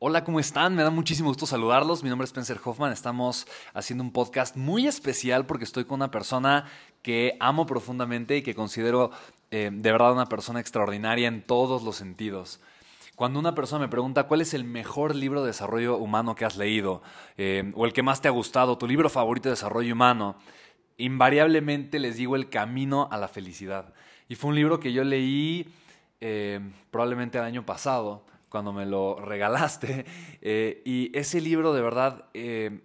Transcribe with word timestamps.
Hola, 0.00 0.24
¿cómo 0.24 0.40
están? 0.40 0.74
Me 0.74 0.82
da 0.82 0.90
muchísimo 0.90 1.28
gusto 1.28 1.46
saludarlos. 1.46 2.02
Mi 2.02 2.08
nombre 2.08 2.24
es 2.24 2.30
Spencer 2.30 2.58
Hoffman. 2.64 2.92
Estamos 2.92 3.46
haciendo 3.74 4.02
un 4.02 4.10
podcast 4.10 4.56
muy 4.56 4.88
especial 4.88 5.46
porque 5.46 5.62
estoy 5.62 5.84
con 5.84 6.00
una 6.00 6.10
persona 6.10 6.66
que 7.00 7.36
amo 7.38 7.64
profundamente 7.64 8.36
y 8.36 8.42
que 8.42 8.56
considero 8.56 9.12
eh, 9.52 9.70
de 9.72 9.92
verdad 9.92 10.12
una 10.12 10.26
persona 10.26 10.58
extraordinaria 10.58 11.28
en 11.28 11.42
todos 11.42 11.84
los 11.84 11.94
sentidos. 11.94 12.60
Cuando 13.14 13.38
una 13.38 13.54
persona 13.54 13.84
me 13.84 13.88
pregunta 13.88 14.24
cuál 14.24 14.40
es 14.40 14.52
el 14.52 14.64
mejor 14.64 15.14
libro 15.14 15.42
de 15.42 15.46
desarrollo 15.48 15.96
humano 15.96 16.34
que 16.34 16.44
has 16.44 16.56
leído 16.56 17.00
eh, 17.36 17.70
o 17.76 17.86
el 17.86 17.92
que 17.92 18.02
más 18.02 18.20
te 18.20 18.26
ha 18.26 18.32
gustado, 18.32 18.76
tu 18.76 18.88
libro 18.88 19.08
favorito 19.08 19.48
de 19.48 19.54
desarrollo 19.54 19.94
humano, 19.94 20.34
invariablemente 20.96 22.00
les 22.00 22.16
digo 22.16 22.34
El 22.34 22.50
Camino 22.50 23.08
a 23.12 23.16
la 23.16 23.28
Felicidad. 23.28 23.94
Y 24.28 24.34
fue 24.34 24.50
un 24.50 24.56
libro 24.56 24.80
que 24.80 24.92
yo 24.92 25.04
leí 25.04 25.72
eh, 26.20 26.58
probablemente 26.90 27.38
el 27.38 27.44
año 27.44 27.64
pasado 27.64 28.26
cuando 28.54 28.72
me 28.72 28.86
lo 28.86 29.16
regalaste. 29.20 30.06
Eh, 30.40 30.80
y 30.84 31.10
ese 31.18 31.40
libro 31.40 31.72
de 31.72 31.82
verdad 31.82 32.26
eh, 32.34 32.82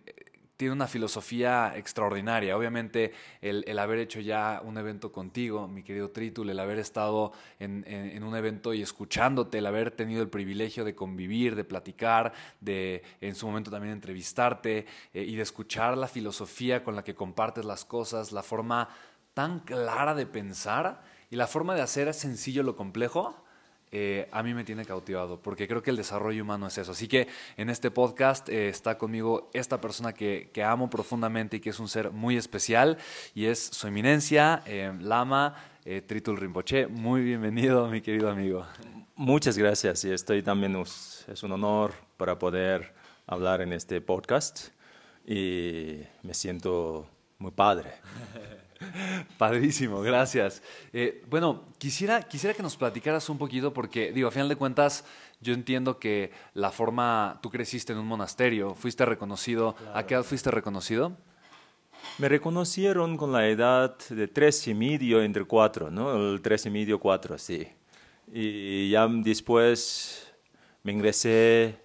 tiene 0.58 0.74
una 0.74 0.88
filosofía 0.88 1.74
extraordinaria. 1.76 2.58
Obviamente 2.58 3.14
el, 3.40 3.78
haber 3.78 4.00
hecho 4.00 4.20
ya 4.20 4.64
un 4.66 4.80
evento 4.80 5.12
contigo, 5.12 5.68
mi 5.68 5.84
querido 5.84 6.10
Tritul, 6.10 6.50
el 6.50 6.60
haber 6.60 6.80
estado 6.80 7.34
en, 7.60 8.24
un 8.24 8.36
evento 8.36 8.74
y 8.74 8.82
escuchándote, 8.82 9.60
el 9.60 9.68
haber 9.68 9.92
tenido 9.92 10.24
el 10.24 10.30
privilegio 10.30 10.84
de 10.84 10.96
convivir, 10.96 11.56
de 11.56 11.66
platicar, 11.66 12.34
de 12.60 13.04
en 13.22 13.36
su 13.36 13.46
momento 13.46 13.70
también 13.70 13.94
entrevistarte 13.94 14.88
eh, 15.14 15.22
y 15.22 15.36
de 15.36 15.44
escuchar 15.44 16.00
la 16.00 16.08
filosofía 16.08 16.84
con 16.84 16.96
la 16.96 17.04
que 17.04 17.14
compartes 17.14 17.64
las 17.64 17.86
cosas, 17.86 18.32
la 18.32 18.42
forma 18.42 18.90
tan 19.36 19.60
clara 19.60 20.16
de 20.16 20.26
pensar 20.26 21.04
y 21.30 21.36
la 21.36 21.46
forma 21.46 21.76
de 21.76 21.82
hacer 21.82 22.12
sencillo 22.16 22.64
lo 22.64 22.76
complejo 22.76 23.46
eh, 23.92 24.28
a 24.32 24.44
mí 24.44 24.54
me 24.54 24.64
tiene 24.64 24.86
cautivado, 24.86 25.42
porque 25.42 25.68
creo 25.68 25.82
que 25.82 25.90
el 25.90 25.98
desarrollo 25.98 26.44
humano 26.44 26.68
es 26.68 26.78
eso. 26.78 26.92
Así 26.92 27.08
que 27.08 27.28
en 27.58 27.70
este 27.70 27.90
podcast 27.90 28.48
eh, 28.50 28.70
está 28.70 28.98
conmigo 28.98 29.50
esta 29.54 29.82
persona 29.82 30.14
que, 30.14 30.52
amo 30.64 30.90
profundamente 30.90 31.58
y 31.58 31.60
que 31.60 31.72
es 31.72 31.80
un 31.80 31.88
ser 31.88 32.12
muy 32.12 32.38
especial, 32.38 32.98
y 33.34 33.46
es 33.46 33.60
su 33.60 33.88
eminencia, 33.88 34.62
eh, 34.66 34.94
Lama 35.00 35.56
Tritul 36.06 36.38
Rinpoche. 36.38 36.86
Muy 36.86 37.24
bienvenido, 37.24 37.88
mi 37.88 38.02
querido 38.02 38.30
amigo. 38.30 38.66
Muchas 39.16 39.58
gracias, 39.58 40.04
y 40.06 40.12
estoy 40.12 40.44
también, 40.44 40.76
es 40.76 41.44
un 41.44 41.52
honor 41.54 41.94
para 42.18 42.38
poder 42.38 42.94
hablar 43.26 43.62
en 43.62 43.74
este 43.74 44.00
podcast, 44.02 44.68
y 45.26 46.02
me 46.22 46.34
siento 46.36 47.10
muy 47.40 47.52
padre. 47.52 47.94
Padrísimo, 49.38 50.02
gracias. 50.02 50.62
Eh, 50.94 51.24
bueno, 51.30 51.66
quisiera, 51.78 52.22
quisiera 52.24 52.54
que 52.54 52.64
nos 52.64 52.78
platicaras 52.78 53.30
un 53.30 53.38
poquito 53.38 53.74
porque, 53.74 54.12
digo, 54.12 54.28
a 54.28 54.32
final 54.32 54.50
de 54.50 54.56
cuentas, 54.56 55.06
yo 55.42 55.54
entiendo 55.54 56.00
que 56.00 56.32
la 56.54 56.72
forma, 56.72 57.40
tú 57.42 57.50
creciste 57.50 57.94
en 57.94 58.00
un 58.00 58.08
monasterio, 58.08 58.76
fuiste 58.76 59.06
reconocido, 59.06 59.76
¿a 59.94 60.06
qué 60.06 60.16
edad 60.16 60.24
fuiste 60.24 60.52
reconocido? 60.52 61.18
Me 62.18 62.30
reconocieron 62.30 63.18
con 63.18 63.32
la 63.32 63.48
edad 63.48 63.98
de 64.10 64.28
tres 64.28 64.68
y 64.68 64.74
medio 64.74 65.22
entre 65.22 65.44
cuatro, 65.44 65.92
¿no? 65.92 66.34
El 66.34 66.42
tres 66.42 66.66
y 66.66 66.70
medio, 66.70 67.00
cuatro, 67.00 67.38
sí. 67.38 67.68
Y 68.32 68.90
ya 68.90 69.08
después 69.08 70.32
me 70.84 70.92
ingresé 70.92 71.78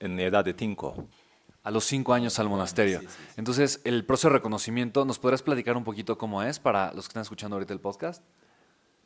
en 0.00 0.20
edad 0.20 0.44
de 0.44 0.54
cinco 0.56 1.08
a 1.64 1.70
los 1.70 1.84
cinco 1.84 2.12
años 2.12 2.38
al 2.38 2.48
monasterio. 2.48 3.00
Entonces, 3.36 3.80
el 3.84 4.04
proceso 4.04 4.28
de 4.28 4.34
reconocimiento, 4.34 5.04
¿nos 5.04 5.18
podrías 5.18 5.42
platicar 5.42 5.76
un 5.76 5.82
poquito 5.82 6.18
cómo 6.18 6.42
es 6.42 6.60
para 6.60 6.92
los 6.92 7.06
que 7.06 7.10
están 7.10 7.22
escuchando 7.22 7.56
ahorita 7.56 7.72
el 7.72 7.80
podcast? 7.80 8.22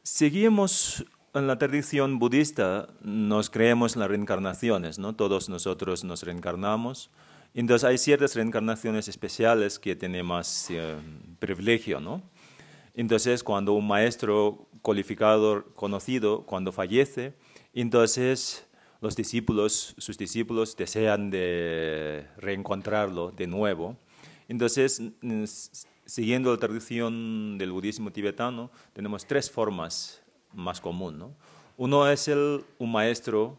Seguimos 0.03 1.05
en 1.35 1.47
la 1.47 1.57
tradición 1.57 2.19
budista, 2.19 2.89
nos 3.01 3.49
creemos 3.49 3.95
en 3.95 4.01
las 4.01 4.09
reencarnaciones, 4.09 4.99
¿no? 4.99 5.15
Todos 5.15 5.49
nosotros 5.49 6.03
nos 6.03 6.25
reencarnamos. 6.25 7.11
Entonces, 7.55 7.85
hay 7.85 7.97
ciertas 7.97 8.35
reencarnaciones 8.35 9.07
especiales 9.07 9.79
que 9.79 9.95
tienen 9.95 10.27
más 10.27 10.67
eh, 10.71 10.97
privilegio, 11.39 12.01
¿no? 12.01 12.23
Entonces, 12.95 13.45
cuando 13.45 13.75
un 13.75 13.87
maestro 13.87 14.69
cualificado, 14.83 15.65
conocido, 15.75 16.45
cuando 16.45 16.73
fallece, 16.73 17.35
entonces 17.73 18.68
los 19.01 19.15
discípulos, 19.15 19.95
sus 19.99 20.19
discípulos 20.19 20.77
desean 20.77 21.31
de 21.31 22.27
reencontrarlo 22.37 23.31
de 23.31 23.47
nuevo. 23.47 23.97
Entonces, 24.49 25.01
siguiendo 26.05 26.51
la 26.51 26.59
tradición 26.59 27.59
del 27.59 27.71
budismo 27.71 28.11
tibetano, 28.11 28.71
tenemos 28.93 29.27
tres 29.27 29.51
formas 29.51 30.23
más 30.53 30.81
comunes. 30.81 31.29
Uno 31.77 32.09
es 32.11 32.27
el, 32.29 32.65
un 32.79 32.91
maestro, 32.91 33.57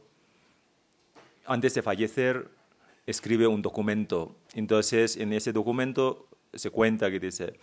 antes 1.46 1.74
de 1.74 1.82
fallecer, 1.82 2.50
escribe 3.06 3.48
un 3.48 3.62
documento. 3.62 4.36
Entonces, 4.54 5.16
en 5.16 5.32
ese 5.32 5.54
documento 5.54 6.28
se 6.54 6.70
cuenta 6.70 7.10
que 7.10 7.20
dice, 7.20 7.54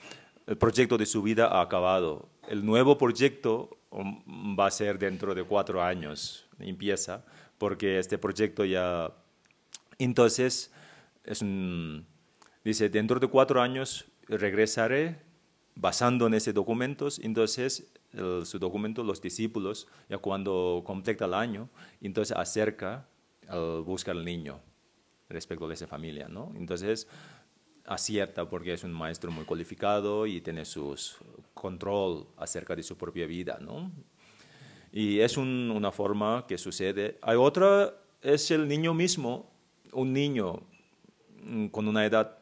el 0.47 0.57
proyecto 0.57 0.97
de 0.97 1.05
su 1.05 1.23
vida 1.23 1.49
ha 1.49 1.61
acabado. 1.61 2.29
El 2.49 2.65
nuevo 2.65 2.97
proyecto 2.97 3.77
um, 3.91 4.57
va 4.59 4.67
a 4.69 4.71
ser 4.71 4.99
dentro 4.99 5.35
de 5.35 5.43
cuatro 5.45 5.83
años, 5.83 6.47
empieza 6.59 7.25
porque 7.59 7.99
este 7.99 8.19
proyecto 8.19 8.65
ya... 8.65 9.12
Entonces, 9.99 10.72
es 11.25 11.44
dice, 12.65 12.89
dentro 12.89 13.19
de 13.19 13.27
cuatro 13.28 13.61
años 13.61 14.06
regresaré 14.28 15.22
basando 15.75 16.27
en 16.27 16.34
ese 16.34 16.53
documentos, 16.53 17.19
entonces 17.19 17.93
su 18.45 18.59
documento, 18.59 19.03
los 19.03 19.21
discípulos, 19.21 19.89
ya 20.09 20.19
cuando 20.19 20.83
completa 20.84 21.27
el 21.27 21.34
año, 21.34 21.69
entonces 22.01 22.36
acerca 22.36 23.07
al 23.48 23.83
buscar 23.83 24.16
al 24.16 24.25
niño 24.25 24.60
respecto 25.28 25.69
de 25.69 25.75
esa 25.75 25.86
familia, 25.86 26.28
¿no? 26.28 26.53
Entonces 26.57 27.09
acierta 27.84 28.48
porque 28.48 28.72
es 28.72 28.84
un 28.84 28.92
maestro 28.92 29.31
muy 29.31 29.45
cualificado 29.45 30.27
y 30.27 30.41
tiene 30.41 30.65
su 30.65 30.97
control 31.54 32.27
acerca 32.36 32.75
de 32.75 32.83
su 32.83 32.97
propia 32.97 33.27
vida, 33.27 33.59
¿no? 33.60 33.92
Y 34.92 35.21
es 35.21 35.36
una 35.36 35.92
forma 35.92 36.47
que 36.47 36.59
sucede. 36.59 37.18
Hay 37.22 37.36
otra, 37.36 37.94
es 38.22 38.50
el 38.50 38.66
niño 38.68 38.94
mismo, 38.94 39.50
un 39.92 40.12
niño 40.12 40.62
mm, 41.42 41.66
con 41.68 41.88
una 41.88 42.04
edad 42.04 42.38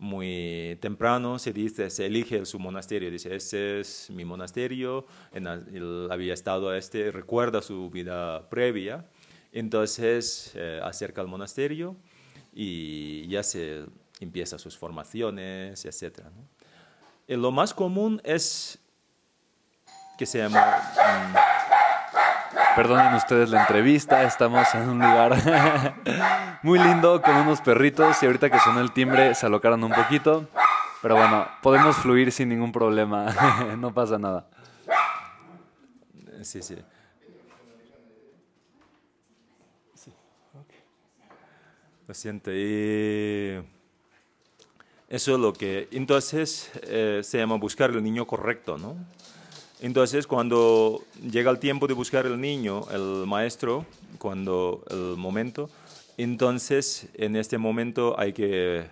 muy 0.00 0.78
temprano, 0.80 1.38
se 1.38 1.52
dice, 1.52 1.90
se 1.90 2.06
elige 2.06 2.46
su 2.46 2.58
monasterio, 2.58 3.10
dice, 3.10 3.36
este 3.36 3.80
es 3.80 4.08
mi 4.08 4.24
monasterio, 4.24 5.06
él 5.30 6.08
había 6.10 6.32
estado 6.32 6.70
a 6.70 6.78
este, 6.78 7.12
recuerda 7.12 7.60
su 7.60 7.90
vida 7.90 8.48
previa, 8.48 9.04
entonces 9.52 10.52
eh, 10.54 10.80
acerca 10.82 11.20
al 11.20 11.26
monasterio 11.26 11.96
y 12.54 13.28
ya 13.28 13.42
se 13.42 13.84
empieza 14.20 14.58
sus 14.58 14.76
formaciones, 14.76 15.84
etc. 15.84 16.20
Y 17.28 17.36
lo 17.36 17.50
más 17.50 17.74
común 17.74 18.22
es 18.24 18.78
que 20.16 20.24
se 20.24 20.38
llama... 20.38 20.78
Mm, 20.96 21.49
Perdonen 22.80 23.12
ustedes 23.12 23.50
la 23.50 23.60
entrevista, 23.60 24.22
estamos 24.22 24.66
en 24.74 24.88
un 24.88 24.98
lugar 25.00 25.36
muy 26.62 26.78
lindo 26.78 27.20
con 27.20 27.36
unos 27.36 27.60
perritos 27.60 28.22
y 28.22 28.24
ahorita 28.24 28.48
que 28.48 28.58
sonó 28.58 28.80
el 28.80 28.90
timbre 28.92 29.34
se 29.34 29.44
alocaron 29.44 29.84
un 29.84 29.92
poquito. 29.92 30.48
Pero 31.02 31.14
bueno, 31.14 31.46
podemos 31.60 31.94
fluir 31.96 32.32
sin 32.32 32.48
ningún 32.48 32.72
problema, 32.72 33.74
no 33.78 33.92
pasa 33.92 34.18
nada. 34.18 34.48
Sí, 36.40 36.62
sí. 36.62 36.78
Lo 42.08 42.14
siento. 42.14 42.50
Y 42.50 43.62
eso 45.06 45.34
es 45.34 45.38
lo 45.38 45.52
que... 45.52 45.86
Entonces 45.92 46.70
eh, 46.84 47.20
se 47.22 47.36
llama 47.36 47.56
buscar 47.56 47.90
el 47.90 48.02
niño 48.02 48.26
correcto, 48.26 48.78
¿no? 48.78 48.96
Entonces 49.82 50.26
cuando 50.26 51.02
llega 51.30 51.50
el 51.50 51.58
tiempo 51.58 51.86
de 51.86 51.94
buscar 51.94 52.26
el 52.26 52.38
niño, 52.38 52.86
el 52.90 53.26
maestro, 53.26 53.86
cuando 54.18 54.84
el 54.90 55.16
momento, 55.16 55.70
entonces 56.18 57.08
en 57.14 57.34
este 57.34 57.56
momento 57.56 58.14
hay 58.18 58.34
que 58.34 58.86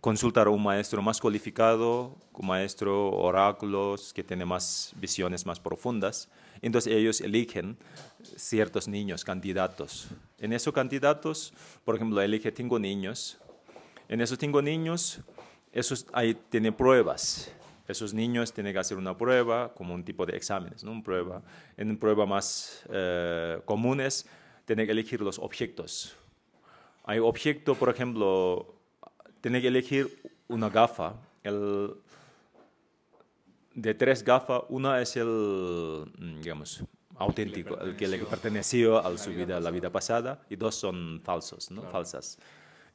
consultar 0.00 0.46
a 0.46 0.50
un 0.50 0.62
maestro 0.62 1.02
más 1.02 1.20
cualificado, 1.20 2.14
un 2.32 2.46
maestro 2.46 3.10
oráculos 3.10 4.12
que 4.12 4.22
tiene 4.22 4.44
más 4.44 4.92
visiones 5.00 5.44
más 5.44 5.58
profundas. 5.58 6.28
Entonces 6.62 6.92
ellos 6.92 7.20
eligen 7.20 7.76
ciertos 8.36 8.86
niños, 8.86 9.24
candidatos. 9.24 10.06
En 10.38 10.52
esos 10.52 10.72
candidatos, 10.72 11.52
por 11.84 11.96
ejemplo, 11.96 12.20
elige 12.20 12.52
cinco 12.52 12.78
niños. 12.78 13.38
En 14.08 14.20
esos 14.20 14.38
cinco 14.38 14.62
niños, 14.62 15.18
esos 15.72 16.06
ahí 16.12 16.36
tiene 16.50 16.70
pruebas. 16.70 17.50
Esos 17.88 18.12
niños 18.14 18.52
tienen 18.52 18.72
que 18.72 18.78
hacer 18.78 18.96
una 18.96 19.16
prueba, 19.16 19.72
como 19.74 19.94
un 19.94 20.04
tipo 20.04 20.26
de 20.26 20.36
exámenes, 20.36 20.82
¿no? 20.82 20.92
Una 20.92 21.02
prueba. 21.02 21.42
En 21.76 21.96
pruebas 21.98 22.28
más 22.28 22.84
eh, 22.90 23.60
comunes, 23.64 24.26
tienen 24.64 24.86
que 24.86 24.92
elegir 24.92 25.20
los 25.20 25.38
objetos. 25.38 26.16
Hay 27.04 27.18
objeto, 27.20 27.74
por 27.76 27.88
ejemplo, 27.88 28.74
tiene 29.40 29.60
que 29.60 29.68
elegir 29.68 30.20
una 30.48 30.68
gafa. 30.68 31.14
El, 31.44 31.94
de 33.74 33.94
tres 33.94 34.24
gafas, 34.24 34.62
una 34.68 35.00
es 35.00 35.16
el, 35.16 36.06
mm, 36.18 36.40
digamos, 36.40 36.82
auténtico, 37.18 37.78
el 37.80 37.96
que 37.96 38.08
le 38.08 38.18
perteneció 38.18 38.98
a 38.98 39.16
su 39.16 39.30
vida, 39.30 39.60
la 39.60 39.70
vida 39.70 39.90
pasada, 39.90 40.44
y 40.50 40.56
dos 40.56 40.74
son 40.74 41.20
falsos, 41.22 41.70
¿no? 41.70 41.82
falsas. 41.82 42.38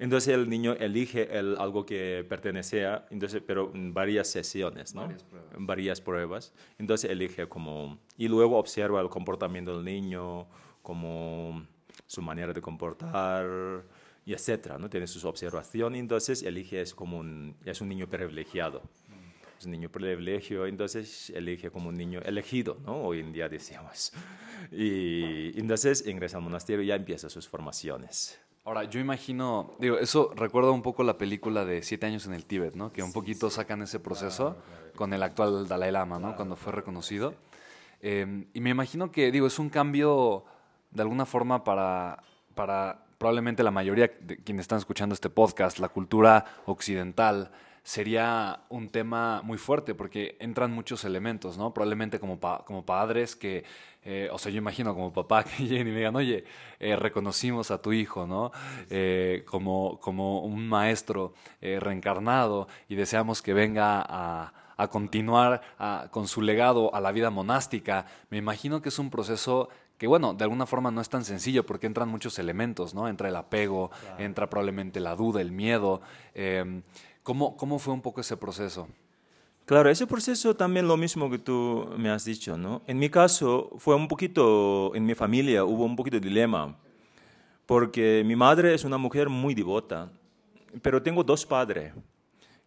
Entonces 0.01 0.33
el 0.33 0.49
niño 0.49 0.73
elige 0.73 1.37
el, 1.37 1.55
algo 1.59 1.85
que 1.85 2.25
pertenecía, 2.27 3.05
entonces, 3.11 3.43
pero 3.45 3.71
en 3.75 3.93
varias 3.93 4.27
sesiones, 4.29 4.95
¿no? 4.95 5.01
varias, 5.01 5.23
pruebas. 5.23 5.51
varias 5.59 6.01
pruebas. 6.01 6.53
Entonces 6.79 7.11
elige 7.11 7.47
como, 7.47 7.99
y 8.17 8.27
luego 8.27 8.57
observa 8.57 8.99
el 8.99 9.09
comportamiento 9.09 9.75
del 9.75 9.85
niño, 9.85 10.47
como 10.81 11.67
su 12.07 12.23
manera 12.23 12.51
de 12.51 12.59
comportar, 12.61 13.83
y 14.25 14.33
etcétera, 14.33 14.79
¿no? 14.79 14.89
Tiene 14.89 15.05
sus 15.05 15.23
observaciones, 15.23 15.99
entonces 15.99 16.41
elige 16.41 16.81
es 16.81 16.95
como 16.95 17.19
un, 17.19 17.55
es 17.63 17.79
un 17.79 17.87
niño 17.87 18.09
privilegiado. 18.09 18.81
Es 19.59 19.65
un 19.67 19.71
niño 19.71 19.91
privilegio, 19.91 20.65
entonces 20.65 21.29
elige 21.29 21.69
como 21.69 21.89
un 21.89 21.95
niño 21.95 22.21
elegido, 22.25 22.79
¿no? 22.83 23.03
Hoy 23.03 23.19
en 23.19 23.31
día 23.31 23.47
decíamos. 23.47 24.13
Y 24.71 25.59
entonces 25.59 26.07
ingresa 26.07 26.37
al 26.37 26.43
monasterio 26.43 26.81
y 26.81 26.87
ya 26.87 26.95
empieza 26.95 27.29
sus 27.29 27.47
formaciones. 27.47 28.41
Ahora, 28.63 28.83
yo 28.83 28.99
imagino, 28.99 29.73
digo, 29.79 29.97
eso 29.97 30.31
recuerda 30.35 30.69
un 30.69 30.83
poco 30.83 31.03
la 31.03 31.17
película 31.17 31.65
de 31.65 31.81
Siete 31.81 32.05
años 32.05 32.27
en 32.27 32.33
el 32.33 32.45
Tíbet, 32.45 32.75
¿no? 32.75 32.93
Que 32.93 33.01
un 33.01 33.11
poquito 33.11 33.49
sacan 33.49 33.81
ese 33.81 33.99
proceso 33.99 34.55
con 34.95 35.13
el 35.13 35.23
actual 35.23 35.67
Dalai 35.67 35.91
Lama, 35.91 36.19
¿no? 36.19 36.35
Cuando 36.35 36.55
fue 36.55 36.71
reconocido. 36.71 37.33
Eh, 38.01 38.45
y 38.53 38.61
me 38.61 38.69
imagino 38.69 39.11
que, 39.11 39.31
digo, 39.31 39.47
es 39.47 39.57
un 39.57 39.69
cambio 39.69 40.45
de 40.91 41.01
alguna 41.01 41.25
forma 41.25 41.63
para, 41.63 42.21
para 42.53 43.05
probablemente 43.17 43.63
la 43.63 43.71
mayoría 43.71 44.11
de 44.19 44.37
quienes 44.37 44.63
están 44.63 44.77
escuchando 44.77 45.15
este 45.15 45.31
podcast, 45.31 45.79
la 45.79 45.89
cultura 45.89 46.45
occidental, 46.67 47.51
sería 47.83 48.61
un 48.69 48.89
tema 48.89 49.41
muy 49.43 49.57
fuerte 49.57 49.95
porque 49.95 50.37
entran 50.39 50.71
muchos 50.71 51.03
elementos, 51.03 51.57
¿no? 51.57 51.73
Probablemente 51.73 52.19
como, 52.19 52.39
como 52.39 52.85
padres 52.85 53.35
que, 53.35 53.63
eh, 54.03 54.29
o 54.31 54.37
sea, 54.37 54.51
yo 54.51 54.59
imagino 54.59 54.93
como 54.93 55.11
papá 55.11 55.43
que 55.57 55.63
lleguen 55.63 55.87
y 55.87 55.91
me 55.91 55.97
digan, 55.97 56.15
oye, 56.15 56.43
eh, 56.79 56.95
reconocimos 56.95 57.71
a 57.71 57.81
tu 57.81 57.91
hijo, 57.93 58.27
¿no? 58.27 58.51
Eh, 58.89 59.43
como, 59.47 59.99
como 59.99 60.41
un 60.41 60.67
maestro 60.67 61.33
reencarnado 61.61 62.67
y 62.87 62.95
deseamos 62.95 63.41
que 63.41 63.53
venga 63.53 64.03
a, 64.07 64.53
a 64.77 64.87
continuar 64.87 65.61
con 66.11 66.27
su 66.27 66.41
legado 66.41 66.93
a 66.93 67.01
la 67.01 67.11
vida 67.11 67.29
monástica. 67.29 68.05
Me 68.29 68.37
imagino 68.37 68.81
que 68.81 68.89
es 68.89 68.99
un 68.99 69.09
proceso 69.09 69.69
que 70.01 70.07
bueno, 70.07 70.33
de 70.33 70.43
alguna 70.45 70.65
forma 70.65 70.89
no 70.89 70.99
es 70.99 71.09
tan 71.09 71.23
sencillo 71.23 71.63
porque 71.63 71.85
entran 71.85 72.09
muchos 72.09 72.39
elementos, 72.39 72.95
¿no? 72.95 73.07
Entra 73.07 73.29
el 73.29 73.35
apego, 73.35 73.91
entra 74.17 74.49
probablemente 74.49 74.99
la 74.99 75.15
duda, 75.15 75.41
el 75.41 75.51
miedo. 75.51 76.01
Em, 76.33 76.81
¿cómo, 77.23 77.57
¿Cómo 77.57 77.79
fue 77.79 77.93
un 77.93 78.01
poco 78.01 78.21
ese 78.21 78.37
proceso? 78.37 78.87
Claro, 79.65 79.89
ese 79.89 80.05
proceso 80.05 80.55
también 80.55 80.87
lo 80.87 80.97
mismo 80.97 81.29
que 81.29 81.37
tú 81.37 81.87
me 81.97 82.09
has 82.09 82.25
dicho, 82.25 82.57
¿no? 82.57 82.81
En 82.87 82.99
mi 82.99 83.09
caso 83.09 83.71
fue 83.77 83.95
un 83.95 84.07
poquito, 84.07 84.93
en 84.95 85.05
mi 85.05 85.15
familia 85.15 85.63
hubo 85.63 85.85
un 85.85 85.95
poquito 85.95 86.19
de 86.19 86.27
dilema, 86.27 86.75
porque 87.65 88.23
mi 88.25 88.35
madre 88.35 88.73
es 88.73 88.83
una 88.83 88.97
mujer 88.97 89.29
muy 89.29 89.55
devota, 89.55 90.11
pero 90.81 91.01
tengo 91.01 91.23
dos 91.23 91.45
padres. 91.45 91.93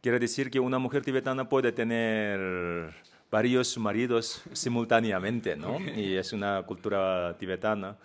Quiere 0.00 0.18
decir 0.18 0.50
que 0.50 0.60
una 0.60 0.78
mujer 0.78 1.02
tibetana 1.02 1.48
puede 1.48 1.72
tener 1.72 2.94
varios 3.30 3.76
maridos 3.76 4.42
simultáneamente, 4.52 5.56
¿no? 5.56 5.78
Y 5.96 6.14
es 6.14 6.32
una 6.32 6.62
cultura 6.62 7.36
tibetana 7.38 7.96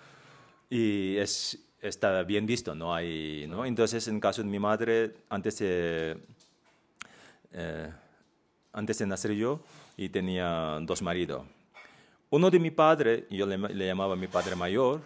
y 0.69 1.17
es, 1.17 1.57
está 1.81 2.23
bien 2.23 2.45
visto, 2.45 2.75
¿no? 2.75 2.93
Hay, 2.93 3.45
¿no? 3.47 3.65
Entonces, 3.65 4.07
en 4.07 4.19
caso 4.19 4.43
de 4.43 4.49
mi 4.49 4.59
madre, 4.59 5.13
antes 5.29 5.59
de, 5.59 6.17
eh, 7.53 7.91
antes 8.73 8.97
de 8.99 9.07
nacer 9.07 9.31
yo, 9.33 9.61
y 9.97 10.09
tenía 10.09 10.79
dos 10.81 11.01
maridos. 11.01 11.45
Uno 12.29 12.49
de 12.49 12.59
mi 12.59 12.71
padre, 12.71 13.25
yo 13.29 13.45
le, 13.45 13.57
le 13.57 13.85
llamaba 13.87 14.15
mi 14.15 14.27
padre 14.27 14.55
mayor, 14.55 15.01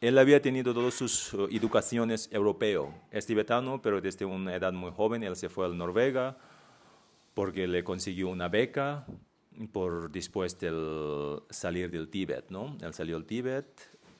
él 0.00 0.18
había 0.18 0.42
tenido 0.42 0.74
todas 0.74 0.92
sus 0.92 1.32
uh, 1.32 1.48
educaciones 1.50 2.28
europeo. 2.30 2.92
Es 3.10 3.24
tibetano, 3.24 3.80
pero 3.80 4.02
desde 4.02 4.26
una 4.26 4.54
edad 4.54 4.72
muy 4.72 4.90
joven 4.90 5.22
él 5.22 5.34
se 5.34 5.48
fue 5.48 5.64
a 5.64 5.68
Noruega 5.70 6.36
porque 7.32 7.66
le 7.66 7.82
consiguió 7.82 8.28
una 8.28 8.48
beca 8.48 9.06
por 9.72 10.10
después 10.10 10.58
del 10.58 11.40
salir 11.48 11.90
del 11.90 12.08
Tíbet, 12.08 12.50
¿no? 12.50 12.76
Él 12.82 12.92
salió 12.92 13.16
del 13.16 13.24
Tíbet, 13.24 13.66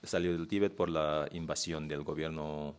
salió 0.02 0.33
del 0.33 0.49
Tíbet 0.49 0.75
por 0.75 0.88
la 0.88 1.28
invasión 1.33 1.87
del 1.87 2.02
gobierno 2.02 2.76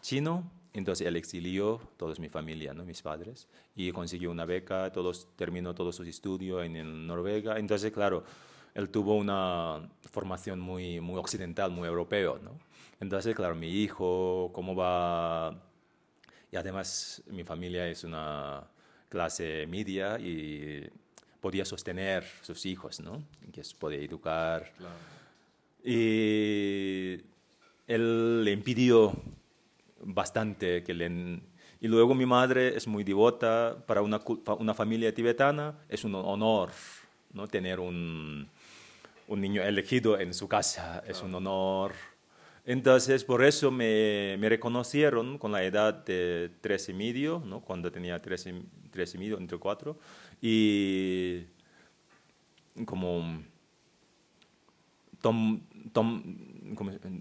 chino, 0.00 0.48
entonces 0.78 1.06
él 1.06 1.16
exilió 1.16 1.80
toda 1.96 2.14
mi 2.18 2.28
familia, 2.28 2.72
¿no? 2.72 2.84
mis 2.84 3.02
padres, 3.02 3.48
y 3.76 3.90
consiguió 3.92 4.30
una 4.30 4.44
beca, 4.44 4.90
todos, 4.92 5.28
terminó 5.36 5.74
todos 5.74 5.96
sus 5.96 6.06
estudios 6.06 6.64
en, 6.64 7.06
Noruega, 7.06 7.58
entonces 7.58 7.92
claro, 7.92 8.24
él 8.74 8.88
tuvo 8.88 9.16
una 9.16 9.88
formación 10.10 10.60
muy, 10.60 11.00
muy 11.00 11.16
occidental, 11.16 11.70
muy 11.70 11.88
europeo, 11.88 12.38
¿no? 12.42 12.52
Entonces, 13.00 13.34
claro, 13.34 13.54
mi 13.54 13.68
hijo, 13.68 14.50
cómo 14.52 14.74
va, 14.74 15.56
y 16.50 16.56
además 16.56 17.22
mi 17.26 17.44
familia 17.44 17.88
es 17.88 18.04
una 18.04 18.64
clase 19.08 19.66
media 19.68 20.18
y 20.18 20.88
podía 21.40 21.64
sostener 21.64 22.24
sus 22.42 22.66
hijos, 22.66 23.00
¿no? 23.00 23.22
Que 23.52 23.62
se 23.62 23.76
podía 23.76 24.00
educar. 24.00 24.72
Y 25.84 27.20
él 27.86 28.44
le 28.44 28.52
impidió 28.52 29.12
bastante 30.02 30.82
que 30.82 30.94
le... 30.94 31.40
Y 31.80 31.86
luego 31.86 32.14
mi 32.14 32.26
madre 32.26 32.76
es 32.76 32.88
muy 32.88 33.04
devota, 33.04 33.76
para 33.86 34.02
una, 34.02 34.20
una 34.58 34.74
familia 34.74 35.14
tibetana 35.14 35.78
es 35.88 36.02
un 36.04 36.14
honor, 36.16 36.70
¿no? 37.32 37.46
Tener 37.46 37.78
un, 37.78 38.48
un 39.28 39.40
niño 39.40 39.62
elegido 39.62 40.18
en 40.18 40.34
su 40.34 40.48
casa, 40.48 41.04
es 41.06 41.22
un 41.22 41.34
honor. 41.34 41.92
Entonces, 42.64 43.24
por 43.24 43.44
eso 43.44 43.70
me, 43.70 44.36
me, 44.38 44.48
reconocieron 44.48 45.38
con 45.38 45.52
la 45.52 45.62
edad 45.62 46.04
de 46.04 46.50
tres 46.60 46.88
y 46.88 46.94
medio, 46.94 47.42
¿no? 47.46 47.60
cuando 47.60 47.90
tenía 47.92 48.20
tres 48.20 48.46
y, 48.46 48.62
tres 48.90 49.14
y 49.14 49.18
medio, 49.18 49.38
entre 49.38 49.56
cuatro 49.56 49.98
y 50.42 51.44
como, 52.84 53.42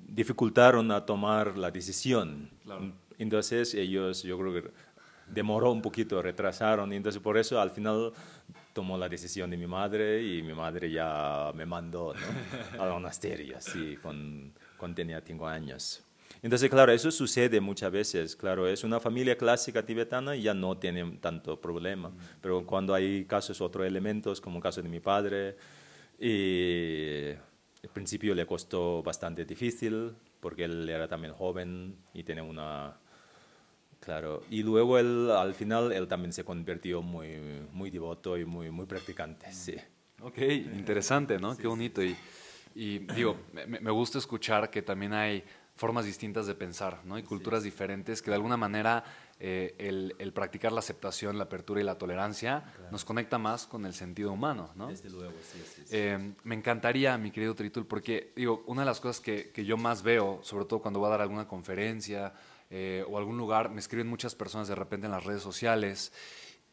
dificultaron 0.07 0.91
a 0.91 1.05
tomar 1.05 1.57
la 1.57 1.71
decisión. 1.71 2.49
Entonces 3.17 3.73
ellos, 3.73 4.23
yo 4.23 4.37
creo 4.37 4.53
que 4.53 4.71
demoró 5.27 5.71
un 5.71 5.81
poquito, 5.81 6.21
retrasaron, 6.21 6.93
entonces 6.93 7.21
por 7.21 7.37
eso 7.37 7.59
al 7.59 7.71
final 7.71 8.13
tomó 8.73 8.97
la 8.97 9.09
decisión 9.09 9.49
de 9.49 9.57
mi 9.57 9.67
madre 9.67 10.23
y 10.23 10.41
mi 10.41 10.53
madre 10.53 10.91
ya 10.91 11.51
me 11.55 11.65
mandó 11.65 12.13
¿no? 12.13 12.81
al 12.81 12.91
monasterio, 12.91 13.57
así, 13.57 13.97
con, 14.01 14.53
cuando 14.77 14.95
tenía 14.95 15.21
cinco 15.21 15.47
años. 15.47 16.03
Entonces, 16.43 16.69
claro, 16.69 16.91
eso 16.91 17.09
sucede 17.09 17.59
muchas 17.59 17.91
veces. 17.91 18.35
Claro, 18.35 18.67
es 18.67 18.83
una 18.83 18.99
familia 18.99 19.37
clásica 19.37 19.83
tibetana 19.83 20.35
y 20.35 20.43
ya 20.43 20.53
no 20.53 20.77
tiene 20.77 21.17
tanto 21.19 21.59
problema. 21.59 22.11
Pero 22.41 22.65
cuando 22.65 22.93
hay 22.93 23.25
casos, 23.25 23.59
otros 23.61 23.87
elementos, 23.87 24.39
como 24.39 24.57
el 24.57 24.63
caso 24.63 24.81
de 24.81 24.89
mi 24.89 24.99
padre, 24.99 25.57
y 26.19 27.31
al 27.83 27.89
principio 27.89 28.33
le 28.35 28.45
costó 28.45 29.03
bastante 29.03 29.45
difícil 29.45 30.15
porque 30.39 30.63
él 30.65 30.87
era 30.89 31.07
también 31.07 31.33
joven 31.33 31.95
y 32.13 32.23
tenía 32.23 32.43
una... 32.43 32.97
Claro, 33.99 34.43
y 34.51 34.61
luego 34.61 34.99
él, 34.99 35.31
al 35.31 35.55
final 35.55 35.91
él 35.91 36.07
también 36.07 36.31
se 36.31 36.43
convirtió 36.43 37.01
muy, 37.01 37.39
muy 37.71 37.89
devoto 37.89 38.37
y 38.37 38.45
muy, 38.45 38.69
muy 38.69 38.85
practicante, 38.85 39.51
sí. 39.51 39.75
Ok, 40.21 40.37
interesante, 40.37 41.39
¿no? 41.39 41.57
Qué 41.57 41.67
bonito. 41.67 42.03
Y, 42.03 42.15
y 42.75 42.99
digo, 42.99 43.37
me, 43.53 43.65
me 43.65 43.91
gusta 43.91 44.19
escuchar 44.19 44.69
que 44.69 44.83
también 44.83 45.13
hay 45.13 45.43
formas 45.75 46.05
distintas 46.05 46.45
de 46.47 46.55
pensar, 46.55 47.01
¿no? 47.05 47.17
Y 47.17 47.23
culturas 47.23 47.63
diferentes 47.63 48.21
que 48.21 48.29
de 48.29 48.35
alguna 48.35 48.57
manera 48.57 49.03
eh, 49.39 49.75
el, 49.77 50.15
el, 50.17 50.33
practicar 50.33 50.71
la 50.71 50.79
aceptación, 50.79 51.37
la 51.37 51.43
apertura 51.43 51.79
y 51.79 51.83
la 51.83 51.97
tolerancia 51.97 52.73
nos 52.91 53.05
conecta 53.05 53.37
más 53.37 53.67
con 53.67 53.85
el 53.85 53.93
sentido 53.93 54.31
humano, 54.31 54.71
¿no? 54.75 54.87
Desde 54.87 55.09
luego, 55.09 55.33
sí, 55.43 55.59
sí, 55.63 55.81
sí. 55.85 55.89
Eh, 55.91 56.33
me 56.43 56.55
encantaría, 56.55 57.17
mi 57.17 57.31
querido 57.31 57.53
Tritul, 57.53 57.85
porque 57.85 58.33
digo, 58.35 58.63
una 58.65 58.81
de 58.81 58.87
las 58.87 58.99
cosas 58.99 59.21
que, 59.21 59.51
que, 59.51 59.63
yo 59.63 59.77
más 59.77 60.01
veo, 60.01 60.39
sobre 60.41 60.65
todo 60.65 60.81
cuando 60.81 60.99
voy 60.99 61.07
a 61.07 61.11
dar 61.11 61.21
alguna 61.21 61.47
conferencia 61.47 62.33
eh, 62.69 63.05
o 63.07 63.17
algún 63.17 63.37
lugar, 63.37 63.69
me 63.69 63.79
escriben 63.79 64.07
muchas 64.07 64.35
personas 64.35 64.67
de 64.67 64.75
repente 64.75 65.05
en 65.05 65.11
las 65.11 65.23
redes 65.23 65.41
sociales 65.41 66.11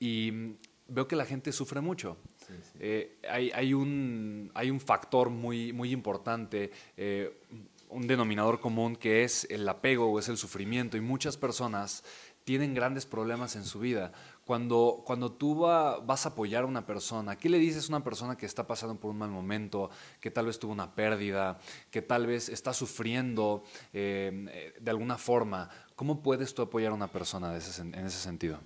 y 0.01 0.57
veo 0.89 1.07
que 1.07 1.17
la 1.17 1.25
gente 1.25 1.53
sufre 1.53 1.81
mucho. 1.81 2.17
Sí, 2.47 2.55
sí. 2.63 2.79
Eh, 2.81 3.19
hay, 3.29 3.51
hay, 3.53 3.75
un, 3.75 4.51
hay 4.55 4.71
un 4.71 4.81
factor 4.81 5.31
muy, 5.31 5.73
muy 5.73 5.93
importante, 5.93 6.73
eh, 6.97 7.41
un 7.89 8.09
denominador 8.09 8.59
común 8.59 8.97
que 8.97 9.23
es 9.23 9.47
el 9.51 9.69
apego 9.69 10.11
o 10.11 10.19
es 10.19 10.29
el 10.29 10.37
sufrimiento 10.37 10.97
y 10.97 11.01
muchas 11.01 11.37
personas 11.37 12.03
tienen 12.45 12.75
grandes 12.75 13.07
problemas 13.07 13.57
en 13.57 13.65
su 13.65 13.81
vida. 13.81 14.13
Cuando, 14.45 15.03
cuando 15.07 15.33
tú 15.33 15.59
va, 15.61 15.99
vas 15.99 16.27
a 16.27 16.31
apoyar 16.31 16.65
a 16.65 16.67
una 16.67 16.85
persona, 16.87 17.37
¿qué 17.37 17.49
le 17.49 17.59
dices 17.59 17.87
a 17.87 17.97
una 17.97 18.05
persona 18.05 18.37
que 18.37 18.45
está 18.45 18.67
pasando 18.67 18.95
por 18.97 19.11
un 19.11 19.19
mal 19.19 19.31
momento, 19.31 19.91
que 20.21 20.31
tal 20.31 20.47
vez 20.47 20.59
tuvo 20.59 20.73
una 20.73 20.95
pérdida, 20.95 21.59
que 21.91 22.03
tal 22.03 22.27
vez 22.27 22.51
está 22.51 22.75
sufriendo 22.75 23.65
eh, 23.95 24.75
de 24.79 24.91
alguna 24.91 25.17
forma? 25.17 25.71
¿Cómo 25.97 26.23
puedes 26.23 26.55
tú 26.55 26.63
apoyar 26.63 26.93
a 26.93 26.95
una 26.95 27.09
persona 27.09 27.55
en 27.55 27.95
ese 28.07 28.19
sentido? 28.19 28.61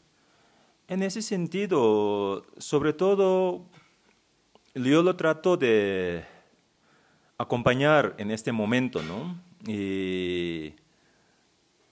En 0.88 1.02
ese 1.02 1.22
sentido, 1.22 2.44
sobre 2.56 2.92
todo, 2.92 3.66
yo 4.74 5.02
lo 5.02 5.16
trato 5.16 5.56
de 5.56 6.24
acompañar 7.36 8.14
en 8.18 8.32
este 8.32 8.50
momento, 8.52 9.02
¿no? 9.02 9.38
Y 9.66 10.74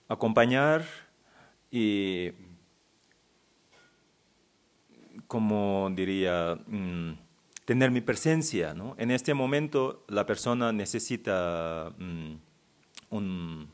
acompañar 0.08 1.05
y, 1.78 2.33
como 5.26 5.90
diría, 5.95 6.59
mm, 6.66 7.12
tener 7.66 7.90
mi 7.90 8.00
presencia, 8.00 8.73
¿no? 8.73 8.95
En 8.97 9.11
este 9.11 9.35
momento 9.35 10.02
la 10.09 10.25
persona 10.25 10.73
necesita 10.73 11.92
mm, 11.99 12.35
un, 13.11 13.68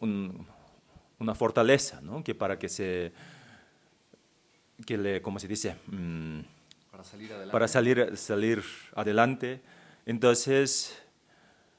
un, 0.00 0.46
una 1.18 1.34
fortaleza, 1.34 2.02
¿no? 2.02 2.22
Que 2.22 2.34
para 2.34 2.58
que 2.58 2.68
se, 2.68 3.12
que 4.84 4.98
le, 4.98 5.22
¿cómo 5.22 5.38
se 5.38 5.48
dice? 5.48 5.74
Mm, 5.86 6.40
para 6.90 7.02
salir 7.02 7.32
adelante. 7.32 7.52
Para 7.52 7.68
salir, 7.68 8.16
salir 8.18 8.62
adelante. 8.94 9.62
Entonces, 10.04 11.02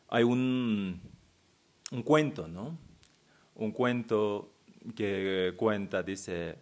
hay 0.07 0.23
un, 0.23 0.99
un 1.91 2.01
cuento, 2.01 2.47
¿no? 2.47 2.75
Un 3.53 3.71
cuento 3.71 4.51
que 4.95 5.53
cuenta, 5.57 6.03
dice, 6.03 6.57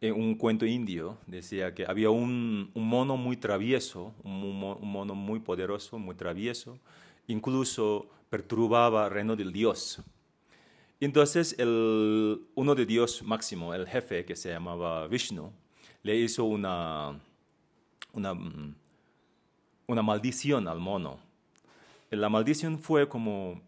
en 0.00 0.14
un 0.14 0.34
cuento 0.34 0.66
indio, 0.66 1.18
decía 1.26 1.74
que 1.74 1.86
había 1.86 2.10
un, 2.10 2.70
un 2.74 2.88
mono 2.88 3.16
muy 3.16 3.36
travieso, 3.36 4.12
un, 4.22 4.58
mono 4.58 5.14
muy 5.14 5.40
poderoso, 5.40 5.98
muy 5.98 6.14
travieso, 6.14 6.78
incluso 7.26 8.08
perturbaba 8.28 9.06
el 9.06 9.12
reino 9.12 9.36
del 9.36 9.52
dios. 9.52 10.02
Entonces, 11.00 11.54
el, 11.58 12.40
uno 12.54 12.74
de 12.74 12.86
Dios 12.86 13.22
máximo, 13.22 13.74
el 13.74 13.86
jefe 13.86 14.24
que 14.24 14.34
se 14.34 14.50
llamaba 14.50 15.06
Vishnu, 15.08 15.52
le 16.02 16.16
hizo 16.16 16.44
una, 16.44 17.18
una 18.12 20.02
maldición 20.02 20.68
al 20.68 20.78
mono. 20.78 21.18
La 22.10 22.28
maldición 22.28 22.78
fue 22.78 23.08
como 23.08 23.60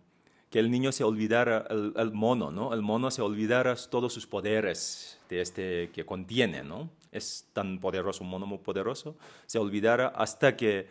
que 0.50 0.59
el 0.59 0.71
niño 0.71 0.93
se 0.93 1.05
olvidara, 1.05 1.67
el, 1.69 1.93
el, 1.97 2.12
mono, 2.12 2.50
¿no? 2.50 2.73
El 2.73 2.83
mono 2.83 3.11
se 3.11 3.23
olvidara 3.23 3.76
todos 3.76 4.12
sus 4.12 4.26
poderes 4.26 5.19
de 5.28 5.40
este 5.40 5.90
que 5.93 6.07
contiene, 6.07 6.62
¿no? 6.62 6.90
Es 7.12 7.47
tan 7.52 7.78
poderoso, 7.78 8.25
un 8.25 8.31
mono 8.31 8.47
muy 8.47 8.59
poderoso, 8.59 9.17
se 9.47 9.59
olvidara 9.59 10.09
hasta 10.09 10.57
que 10.57 10.87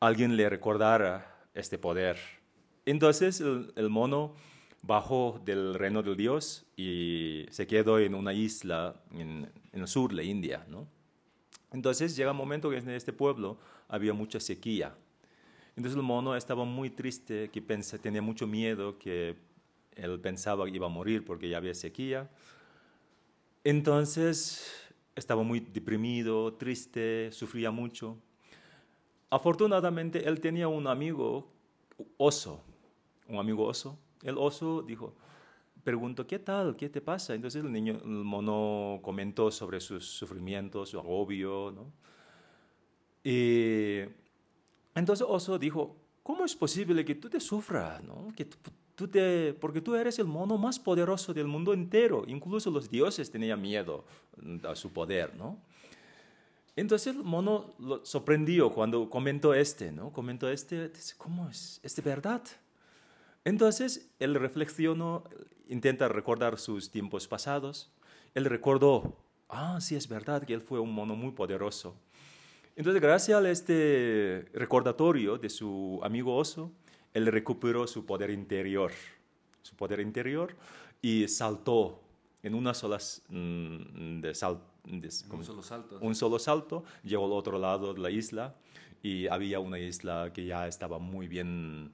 alguien 0.00 0.36
le 0.36 0.48
recordara 0.48 1.36
este 1.54 1.78
poder. 1.78 2.18
Entonces 2.86 3.40
el, 3.40 3.72
el 3.76 3.90
mono 3.90 4.34
bajó 4.86 5.40
del 5.44 5.74
reino 5.74 6.02
del 6.02 6.16
Dios 6.16 6.66
y 6.76 7.46
se 7.50 7.66
quedó 7.66 7.98
en 7.98 8.14
una 8.14 8.32
isla 8.34 8.94
en, 9.12 9.50
el 9.72 9.88
sur 9.88 10.14
de 10.14 10.24
India, 10.24 10.64
¿no? 10.68 10.86
Entonces 11.72 12.14
llega 12.14 12.30
un 12.30 12.36
momento 12.36 12.70
que 12.70 12.76
en 12.76 12.90
este 12.90 13.12
pueblo 13.12 13.58
había 13.88 14.12
mucha 14.12 14.38
sequía 14.38 14.94
entonces 15.76 15.96
el 15.96 16.02
mono 16.02 16.36
estaba 16.36 16.64
muy 16.64 16.90
triste, 16.90 17.50
que 17.50 17.60
pensé, 17.60 17.98
tenía 17.98 18.22
mucho 18.22 18.46
miedo, 18.46 18.98
que 18.98 19.36
él 19.96 20.20
pensaba 20.20 20.64
que 20.66 20.76
iba 20.76 20.86
a 20.86 20.90
morir 20.90 21.24
porque 21.24 21.48
ya 21.48 21.56
había 21.56 21.74
sequía. 21.74 22.30
Entonces 23.64 24.72
estaba 25.16 25.42
muy 25.42 25.60
deprimido, 25.60 26.54
triste, 26.54 27.30
sufría 27.32 27.70
mucho. 27.70 28.16
Afortunadamente 29.30 30.28
él 30.28 30.40
tenía 30.40 30.68
un 30.68 30.86
amigo 30.86 31.50
oso, 32.18 32.62
un 33.28 33.38
amigo 33.38 33.64
oso. 33.64 33.98
El 34.22 34.38
oso 34.38 34.82
dijo, 34.82 35.14
preguntó, 35.82 36.26
¿qué 36.26 36.38
tal? 36.38 36.76
¿Qué 36.76 36.88
te 36.88 37.00
pasa? 37.00 37.34
Entonces 37.34 37.64
el 37.64 37.72
niño, 37.72 38.00
el 38.04 38.24
mono 38.24 39.00
comentó 39.02 39.50
sobre 39.50 39.80
sus 39.80 40.06
sufrimientos, 40.06 40.90
su 40.90 40.98
agobio, 40.98 41.72
¿no? 41.72 41.92
Y 43.24 44.02
entonces 44.94 45.26
Oso 45.28 45.58
dijo, 45.58 45.96
¿cómo 46.22 46.44
es 46.44 46.54
posible 46.54 47.04
que 47.04 47.14
tú 47.14 47.28
te 47.28 47.40
sufras? 47.40 48.02
¿no? 48.02 48.28
Que 48.36 48.44
tú, 48.44 48.56
tú 48.94 49.08
te, 49.08 49.54
porque 49.54 49.80
tú 49.80 49.94
eres 49.94 50.18
el 50.18 50.26
mono 50.26 50.56
más 50.58 50.78
poderoso 50.78 51.34
del 51.34 51.46
mundo 51.46 51.72
entero. 51.72 52.24
Incluso 52.26 52.70
los 52.70 52.90
dioses 52.90 53.30
tenían 53.30 53.60
miedo 53.60 54.04
a 54.68 54.74
su 54.74 54.92
poder. 54.92 55.34
¿no? 55.36 55.58
Entonces 56.76 57.14
el 57.14 57.22
mono 57.22 57.74
lo 57.78 58.04
sorprendió 58.04 58.70
cuando 58.70 59.08
comentó 59.08 59.54
este, 59.54 59.92
¿no? 59.92 60.12
Comentó 60.12 60.48
este, 60.48 60.88
dice, 60.88 61.14
¿cómo 61.16 61.48
es? 61.48 61.80
¿Es 61.82 61.94
de 61.94 62.02
verdad? 62.02 62.42
Entonces 63.44 64.10
él 64.18 64.34
reflexionó, 64.34 65.24
intenta 65.68 66.08
recordar 66.08 66.58
sus 66.58 66.90
tiempos 66.90 67.28
pasados. 67.28 67.92
Él 68.34 68.46
recordó, 68.46 69.16
ah, 69.48 69.78
sí 69.80 69.94
es 69.94 70.08
verdad 70.08 70.44
que 70.44 70.54
él 70.54 70.62
fue 70.62 70.80
un 70.80 70.92
mono 70.92 71.14
muy 71.14 71.30
poderoso. 71.30 71.94
Entonces, 72.76 73.00
gracias 73.00 73.40
a 73.40 73.50
este 73.50 74.46
recordatorio 74.52 75.38
de 75.38 75.48
su 75.48 76.00
amigo 76.02 76.36
oso, 76.36 76.72
él 77.12 77.26
recuperó 77.26 77.86
su 77.86 78.04
poder 78.04 78.30
interior, 78.30 78.90
su 79.62 79.76
poder 79.76 80.00
interior 80.00 80.56
y 81.00 81.28
saltó 81.28 82.00
en 82.42 82.54
una 82.54 82.74
sola 82.74 82.98
mm, 83.28 84.20
de 84.20 84.34
sal, 84.34 84.60
de, 84.84 85.08
un, 85.30 85.44
solo 85.44 85.62
salto, 85.62 85.98
un 86.00 86.14
solo 86.16 86.38
salto, 86.38 86.84
llegó 87.04 87.26
al 87.26 87.32
otro 87.32 87.58
lado 87.58 87.94
de 87.94 88.00
la 88.00 88.10
isla 88.10 88.56
y 89.02 89.28
había 89.28 89.60
una 89.60 89.78
isla 89.78 90.32
que 90.32 90.44
ya 90.44 90.66
estaba 90.66 90.98
muy 90.98 91.28
bien 91.28 91.92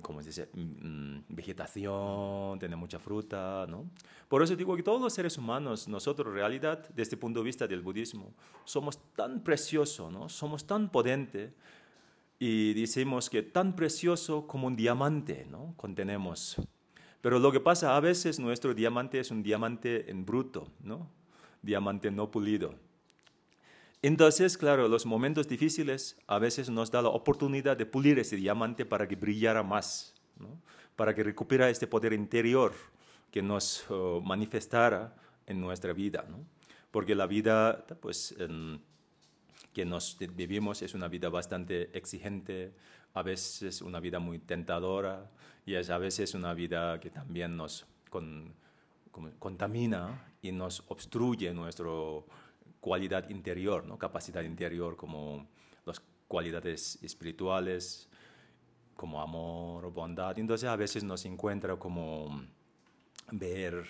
como 0.00 0.22
se 0.22 0.28
dice, 0.28 0.48
mm, 0.52 1.20
vegetación, 1.28 2.58
tiene 2.58 2.76
mucha 2.76 2.98
fruta, 2.98 3.66
¿no? 3.68 3.90
Por 4.28 4.42
eso 4.42 4.56
digo 4.56 4.76
que 4.76 4.82
todos 4.82 5.00
los 5.00 5.12
seres 5.12 5.38
humanos, 5.38 5.88
nosotros 5.88 6.28
en 6.28 6.34
realidad, 6.34 6.88
desde 6.90 7.02
este 7.02 7.16
punto 7.16 7.40
de 7.40 7.44
vista 7.44 7.66
del 7.66 7.80
budismo, 7.80 8.32
somos 8.64 8.98
tan 9.14 9.42
preciosos, 9.42 10.12
¿no? 10.12 10.28
Somos 10.28 10.66
tan 10.66 10.90
potentes 10.90 11.52
y 12.38 12.74
decimos 12.74 13.30
que 13.30 13.42
tan 13.42 13.74
precioso 13.74 14.46
como 14.46 14.66
un 14.66 14.76
diamante, 14.76 15.46
¿no? 15.50 15.74
Contenemos. 15.76 16.56
Pero 17.20 17.38
lo 17.38 17.50
que 17.50 17.60
pasa, 17.60 17.96
a 17.96 18.00
veces 18.00 18.38
nuestro 18.38 18.74
diamante 18.74 19.18
es 19.18 19.30
un 19.30 19.42
diamante 19.42 20.10
en 20.10 20.24
bruto, 20.24 20.68
¿no? 20.80 21.10
Diamante 21.62 22.10
no 22.10 22.30
pulido. 22.30 22.74
Entonces, 24.02 24.56
claro, 24.56 24.86
los 24.86 25.06
momentos 25.06 25.48
difíciles 25.48 26.16
a 26.26 26.38
veces 26.38 26.70
nos 26.70 26.90
da 26.90 27.02
la 27.02 27.08
oportunidad 27.08 27.76
de 27.76 27.86
pulir 27.86 28.18
ese 28.18 28.36
diamante 28.36 28.84
para 28.84 29.08
que 29.08 29.16
brillara 29.16 29.62
más, 29.62 30.14
¿no? 30.38 30.60
para 30.94 31.14
que 31.14 31.24
recupera 31.24 31.68
este 31.68 31.86
poder 31.86 32.12
interior 32.12 32.72
que 33.32 33.42
nos 33.42 33.88
uh, 33.90 34.20
manifestara 34.20 35.16
en 35.46 35.60
nuestra 35.60 35.92
vida. 35.92 36.24
¿no? 36.28 36.44
Porque 36.92 37.16
la 37.16 37.26
vida 37.26 37.84
pues, 38.00 38.34
en, 38.38 38.80
que 39.72 39.84
nos 39.84 40.16
vivimos 40.18 40.82
es 40.82 40.94
una 40.94 41.08
vida 41.08 41.28
bastante 41.28 41.96
exigente, 41.96 42.72
a 43.14 43.22
veces 43.22 43.82
una 43.82 44.00
vida 44.00 44.20
muy 44.20 44.38
tentadora 44.38 45.30
y 45.66 45.74
es 45.74 45.90
a 45.90 45.98
veces 45.98 46.34
una 46.34 46.54
vida 46.54 47.00
que 47.00 47.10
también 47.10 47.56
nos 47.56 47.86
con, 48.10 48.54
con, 49.10 49.32
contamina 49.32 50.32
y 50.40 50.52
nos 50.52 50.84
obstruye 50.88 51.52
nuestro 51.52 52.26
cualidad 52.80 53.28
interior, 53.30 53.84
¿no? 53.86 53.98
capacidad 53.98 54.42
interior 54.42 54.96
como 54.96 55.46
los 55.84 56.02
cualidades 56.26 56.98
espirituales 57.02 58.08
como 58.98 59.22
amor, 59.22 59.92
bondad. 59.92 60.38
Entonces 60.38 60.68
a 60.68 60.74
veces 60.74 61.04
nos 61.04 61.24
encuentra 61.24 61.76
como 61.76 62.42
ver, 63.30 63.86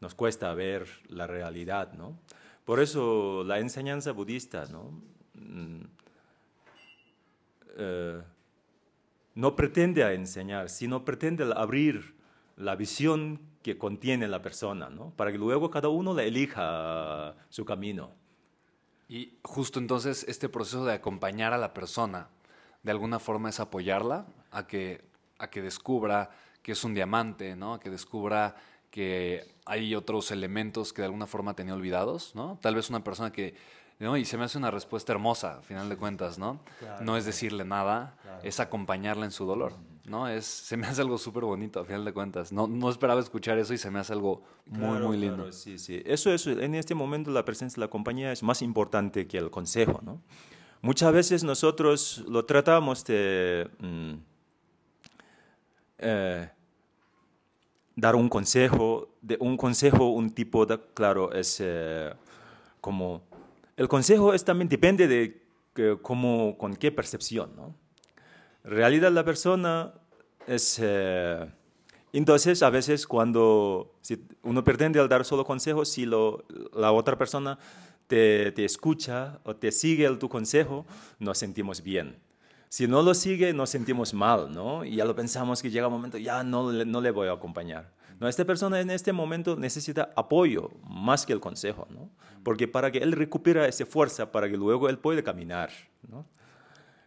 nos 0.00 0.14
cuesta 0.14 0.52
ver 0.54 0.88
la 1.08 1.28
realidad, 1.28 1.92
¿no? 1.92 2.18
Por 2.64 2.80
eso 2.80 3.44
la 3.44 3.60
enseñanza 3.60 4.10
budista, 4.10 4.66
¿no? 4.66 5.00
Mm, 5.34 5.82
eh, 7.76 8.22
no 9.34 9.56
pretende 9.56 10.02
enseñar, 10.12 10.68
sino 10.68 11.04
pretende 11.04 11.52
abrir 11.54 12.14
la 12.56 12.74
visión 12.74 13.40
que 13.62 13.78
contiene 13.78 14.28
la 14.28 14.42
persona, 14.42 14.90
¿no? 14.90 15.12
Para 15.16 15.32
que 15.32 15.38
luego 15.38 15.70
cada 15.70 15.88
uno 15.88 16.14
le 16.14 16.26
elija 16.26 17.34
su 17.48 17.64
camino. 17.64 18.10
Y 19.08 19.38
justo 19.42 19.78
entonces 19.78 20.24
este 20.28 20.48
proceso 20.48 20.84
de 20.84 20.94
acompañar 20.94 21.52
a 21.52 21.58
la 21.58 21.74
persona, 21.74 22.28
de 22.82 22.90
alguna 22.90 23.18
forma 23.18 23.50
es 23.50 23.60
apoyarla 23.60 24.26
a 24.50 24.66
que, 24.66 25.04
a 25.38 25.48
que 25.48 25.62
descubra 25.62 26.30
que 26.62 26.72
es 26.72 26.84
un 26.84 26.94
diamante, 26.94 27.56
¿no? 27.56 27.74
A 27.74 27.80
que 27.80 27.90
descubra 27.90 28.56
que 28.90 29.54
hay 29.64 29.94
otros 29.94 30.30
elementos 30.30 30.92
que 30.92 31.02
de 31.02 31.06
alguna 31.06 31.26
forma 31.26 31.54
tenía 31.54 31.74
olvidados, 31.74 32.34
¿no? 32.34 32.58
Tal 32.60 32.74
vez 32.74 32.90
una 32.90 33.02
persona 33.02 33.32
que, 33.32 33.54
¿no? 33.98 34.16
Y 34.16 34.24
se 34.24 34.36
me 34.36 34.44
hace 34.44 34.58
una 34.58 34.70
respuesta 34.70 35.12
hermosa, 35.12 35.58
a 35.58 35.62
final 35.62 35.88
de 35.88 35.96
cuentas, 35.96 36.38
¿no? 36.38 36.60
no 37.00 37.16
es 37.16 37.24
decirle 37.24 37.64
nada, 37.64 38.16
es 38.42 38.60
acompañarla 38.60 39.24
en 39.24 39.30
su 39.30 39.46
dolor, 39.46 39.74
¿no? 40.04 40.28
Es, 40.28 40.44
se 40.44 40.76
me 40.76 40.86
hace 40.86 41.00
algo 41.00 41.18
súper 41.18 41.44
bonito, 41.44 41.80
a 41.80 41.84
final 41.84 42.04
de 42.04 42.12
cuentas. 42.12 42.52
No, 42.52 42.66
no 42.66 42.90
esperaba 42.90 43.20
escuchar 43.20 43.58
eso 43.58 43.74
y 43.74 43.78
se 43.78 43.90
me 43.90 43.98
hace 43.98 44.12
algo 44.12 44.42
muy, 44.66 44.98
muy 44.98 45.16
lindo. 45.16 45.50
sí, 45.52 45.78
sí. 45.78 46.02
Eso 46.04 46.32
es, 46.32 46.46
en 46.46 46.74
este 46.74 46.94
momento 46.94 47.30
la 47.30 47.44
presencia 47.44 47.76
de 47.76 47.86
la 47.86 47.90
compañía 47.90 48.32
es 48.32 48.42
más 48.42 48.62
importante 48.62 49.26
que 49.26 49.38
el 49.38 49.50
consejo, 49.50 50.00
¿no? 50.02 50.20
Muchas 50.80 51.12
veces 51.12 51.44
nosotros 51.44 52.24
lo 52.28 52.44
tratamos 52.44 53.04
de... 53.04 53.70
Mm, 53.78 54.14
eh, 55.98 56.48
dar 57.94 58.16
un 58.16 58.28
consejo, 58.28 59.14
de 59.20 59.36
un 59.38 59.56
consejo, 59.56 60.08
un 60.08 60.30
tipo 60.30 60.66
de, 60.66 60.80
claro, 60.94 61.32
es 61.32 61.58
eh, 61.60 62.12
como, 62.80 63.22
el 63.76 63.86
consejo 63.86 64.34
es 64.34 64.44
también 64.44 64.68
depende 64.68 65.06
de 65.06 65.42
que, 65.74 65.98
cómo, 66.02 66.56
con 66.58 66.74
qué 66.74 66.90
percepción, 66.90 67.54
¿no? 67.54 67.76
Realidad 68.64 69.10
la 69.12 69.24
persona 69.24 69.92
es, 70.46 70.78
eh, 70.80 71.46
entonces 72.12 72.62
a 72.62 72.70
veces 72.70 73.06
cuando 73.06 73.94
si 74.00 74.24
uno 74.42 74.62
pretende 74.62 75.06
dar 75.08 75.24
solo 75.24 75.44
consejos, 75.44 75.88
si 75.88 76.06
lo, 76.06 76.44
la 76.74 76.92
otra 76.92 77.18
persona 77.18 77.58
te, 78.06 78.52
te 78.52 78.64
escucha 78.64 79.40
o 79.44 79.56
te 79.56 79.72
sigue 79.72 80.06
el, 80.06 80.18
tu 80.18 80.28
consejo, 80.28 80.86
nos 81.18 81.38
sentimos 81.38 81.82
bien 81.82 82.16
si 82.72 82.88
no 82.88 83.02
lo 83.02 83.12
sigue, 83.12 83.52
nos 83.52 83.68
sentimos 83.68 84.14
mal, 84.14 84.50
¿no? 84.50 84.82
Y 84.82 84.96
ya 84.96 85.04
lo 85.04 85.14
pensamos 85.14 85.60
que 85.60 85.70
llega 85.70 85.88
un 85.88 85.92
momento, 85.92 86.16
ya 86.16 86.42
no, 86.42 86.72
no 86.72 87.00
le 87.02 87.10
voy 87.10 87.28
a 87.28 87.32
acompañar. 87.32 87.92
No, 88.18 88.28
esta 88.28 88.46
persona 88.46 88.80
en 88.80 88.88
este 88.88 89.12
momento 89.12 89.56
necesita 89.56 90.08
apoyo 90.16 90.70
más 90.88 91.26
que 91.26 91.34
el 91.34 91.40
consejo, 91.40 91.86
¿no? 91.90 92.08
Porque 92.42 92.66
para 92.66 92.90
que 92.90 92.96
él 92.96 93.12
recupere 93.12 93.68
esa 93.68 93.84
fuerza, 93.84 94.32
para 94.32 94.48
que 94.48 94.56
luego 94.56 94.88
él 94.88 94.96
pueda 94.96 95.22
caminar, 95.22 95.68
¿no? 96.08 96.24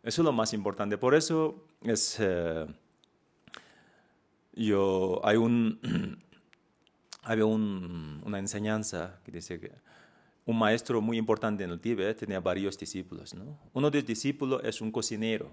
Eso 0.05 0.21
es 0.21 0.25
lo 0.25 0.31
más 0.31 0.53
importante. 0.53 0.99
Por 0.99 1.15
eso 1.15 1.65
es... 1.81 2.17
Eh, 2.19 2.67
yo, 4.53 5.19
hay 5.23 5.35
un... 5.35 5.79
había 7.23 7.45
un, 7.45 8.21
una 8.23 8.37
enseñanza 8.37 9.19
que 9.25 9.31
dice 9.31 9.59
que 9.59 9.71
un 10.45 10.59
maestro 10.59 11.01
muy 11.01 11.17
importante 11.17 11.63
en 11.63 11.71
el 11.71 11.79
Tíbet 11.79 12.19
tenía 12.19 12.39
varios 12.39 12.77
discípulos. 12.77 13.33
¿no? 13.33 13.57
Uno 13.73 13.89
de 13.89 13.97
los 13.97 14.07
discípulos 14.07 14.61
es 14.63 14.79
un 14.79 14.91
cocinero. 14.91 15.51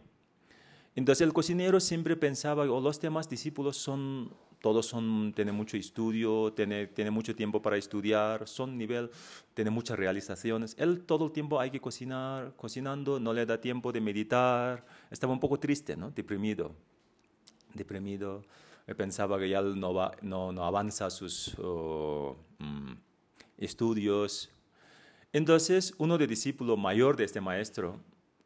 Entonces 0.95 1.27
el 1.27 1.33
cocinero 1.33 1.81
siempre 1.81 2.15
pensaba, 2.15 2.65
o 2.65 2.77
oh, 2.77 2.81
los 2.83 3.01
demás 3.01 3.31
discípulos 3.31 3.79
son, 3.79 4.35
todos 4.63 4.87
son, 4.87 5.35
tienen 5.35 5.55
mucho 5.55 5.77
estudio, 5.77 6.53
tienen, 6.55 6.89
tiene 6.95 7.11
mucho 7.11 7.37
tiempo 7.37 7.61
para 7.61 7.77
estudiar, 7.77 8.49
son 8.49 8.79
nivel, 8.79 9.11
tienen 9.53 9.75
muchas 9.75 9.99
realizaciones. 9.99 10.75
Él 10.79 11.03
todo 11.05 11.27
el 11.27 11.33
tiempo 11.33 11.61
hay 11.61 11.71
que 11.71 11.81
cocinar, 11.81 12.55
cocinando, 12.57 13.21
no 13.21 13.35
le 13.35 13.45
da 13.45 13.61
tiempo 13.61 13.93
de 13.93 14.01
meditar. 14.01 14.87
Estaba 15.11 15.35
un 15.35 15.41
poco 15.41 15.59
triste, 15.59 15.97
¿no? 15.97 16.11
deprimido. 16.11 16.73
Deprimido. 17.75 18.43
Pensaba 18.97 19.39
que 19.39 19.49
ya 19.49 19.61
no, 19.61 19.93
va, 19.93 20.13
no, 20.23 20.53
no 20.53 20.65
avanza 20.65 21.11
sus 21.11 21.55
oh, 21.59 22.37
mm, 22.59 22.93
estudios, 23.59 24.51
entonces, 25.35 25.95
uno 25.97 26.19
de 26.19 26.27
discípulos 26.27 26.79
mayor 26.79 27.17
de 27.17 27.25
este 27.25 27.41
maestro, 27.41 27.99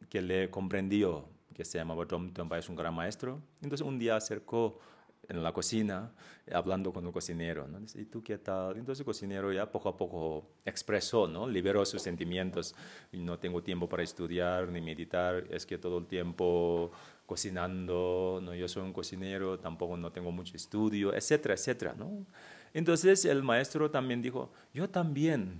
que 0.09 0.21
le 0.21 0.49
comprendió, 0.49 1.25
que 1.53 1.65
se 1.65 1.77
llamaba 1.77 2.05
Tom 2.05 2.31
Tompa, 2.31 2.57
es 2.57 2.69
un 2.69 2.77
gran 2.77 2.93
maestro, 2.93 3.41
entonces 3.61 3.85
un 3.85 3.99
día 3.99 4.15
acercó 4.15 4.79
en 5.29 5.43
la 5.43 5.51
cocina, 5.51 6.11
hablando 6.51 6.93
con 6.93 7.05
un 7.05 7.11
cocinero, 7.11 7.67
¿no? 7.67 7.79
¿y 7.95 8.05
tú 8.05 8.23
qué 8.23 8.37
tal? 8.37 8.77
Entonces 8.77 9.01
el 9.01 9.05
cocinero 9.05 9.51
ya 9.51 9.69
poco 9.69 9.89
a 9.89 9.97
poco 9.97 10.49
expresó, 10.65 11.27
¿no? 11.27 11.47
Liberó 11.47 11.85
sus 11.85 12.01
sentimientos. 12.01 12.75
No 13.11 13.37
tengo 13.37 13.61
tiempo 13.61 13.89
para 13.89 14.03
estudiar 14.03 14.69
ni 14.69 14.81
meditar, 14.81 15.45
es 15.49 15.65
que 15.65 15.77
todo 15.77 15.97
el 15.97 16.05
tiempo 16.05 16.91
cocinando, 17.25 18.39
¿no? 18.41 18.55
Yo 18.55 18.67
soy 18.67 18.83
un 18.83 18.93
cocinero, 18.93 19.59
tampoco 19.59 19.97
no 19.97 20.11
tengo 20.11 20.31
mucho 20.31 20.55
estudio, 20.55 21.13
etcétera, 21.13 21.55
etcétera, 21.55 21.93
¿no? 21.97 22.25
Entonces 22.73 23.25
el 23.25 23.43
maestro 23.43 23.91
también 23.91 24.21
dijo, 24.21 24.51
yo 24.73 24.89
también 24.89 25.59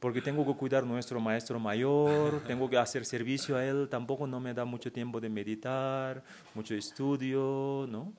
porque 0.00 0.22
tengo 0.22 0.46
que 0.46 0.56
cuidar 0.56 0.84
a 0.84 0.86
nuestro 0.86 1.20
maestro 1.20 1.58
mayor, 1.58 2.40
tengo 2.46 2.70
que 2.70 2.78
hacer 2.78 3.04
servicio 3.04 3.56
a 3.56 3.64
él, 3.64 3.88
tampoco 3.90 4.26
no 4.26 4.38
me 4.38 4.54
da 4.54 4.64
mucho 4.64 4.92
tiempo 4.92 5.20
de 5.20 5.28
meditar, 5.28 6.22
mucho 6.54 6.74
estudio, 6.74 7.86
¿no? 7.88 8.12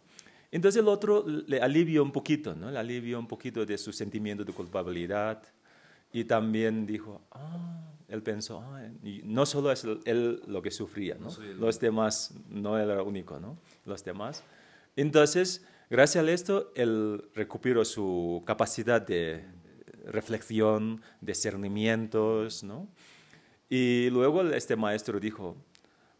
Entonces 0.51 0.81
el 0.81 0.87
otro 0.87 1.25
le 1.25 1.61
alivió 1.61 2.03
un 2.03 2.11
poquito, 2.11 2.55
¿no? 2.55 2.71
Le 2.71 2.79
alivió 2.79 3.19
un 3.19 3.27
poquito 3.27 3.65
de 3.65 3.77
su 3.77 3.93
sentimiento 3.93 4.43
de 4.43 4.51
culpabilidad 4.53 5.43
y 6.11 6.23
también 6.23 6.85
dijo, 6.85 7.21
ah, 7.31 7.81
él 8.07 8.23
pensó, 8.23 8.61
ah, 8.61 8.87
no 9.23 9.45
solo 9.45 9.71
es 9.71 9.85
él 10.05 10.41
lo 10.47 10.61
que 10.61 10.71
sufría, 10.71 11.15
¿no? 11.15 11.29
Los 11.59 11.79
demás 11.79 12.33
no 12.49 12.79
era 12.79 13.03
único, 13.03 13.39
¿no? 13.39 13.57
Los 13.85 14.03
demás. 14.03 14.43
Entonces, 14.95 15.63
gracias 15.89 16.25
a 16.25 16.31
esto, 16.31 16.71
él 16.75 17.23
recuperó 17.35 17.85
su 17.85 18.41
capacidad 18.45 19.01
de, 19.01 19.45
reflexión, 20.05 21.01
discernimientos, 21.21 22.63
¿no? 22.63 22.87
Y 23.69 24.09
luego 24.09 24.41
este 24.41 24.75
maestro 24.75 25.19
dijo, 25.19 25.55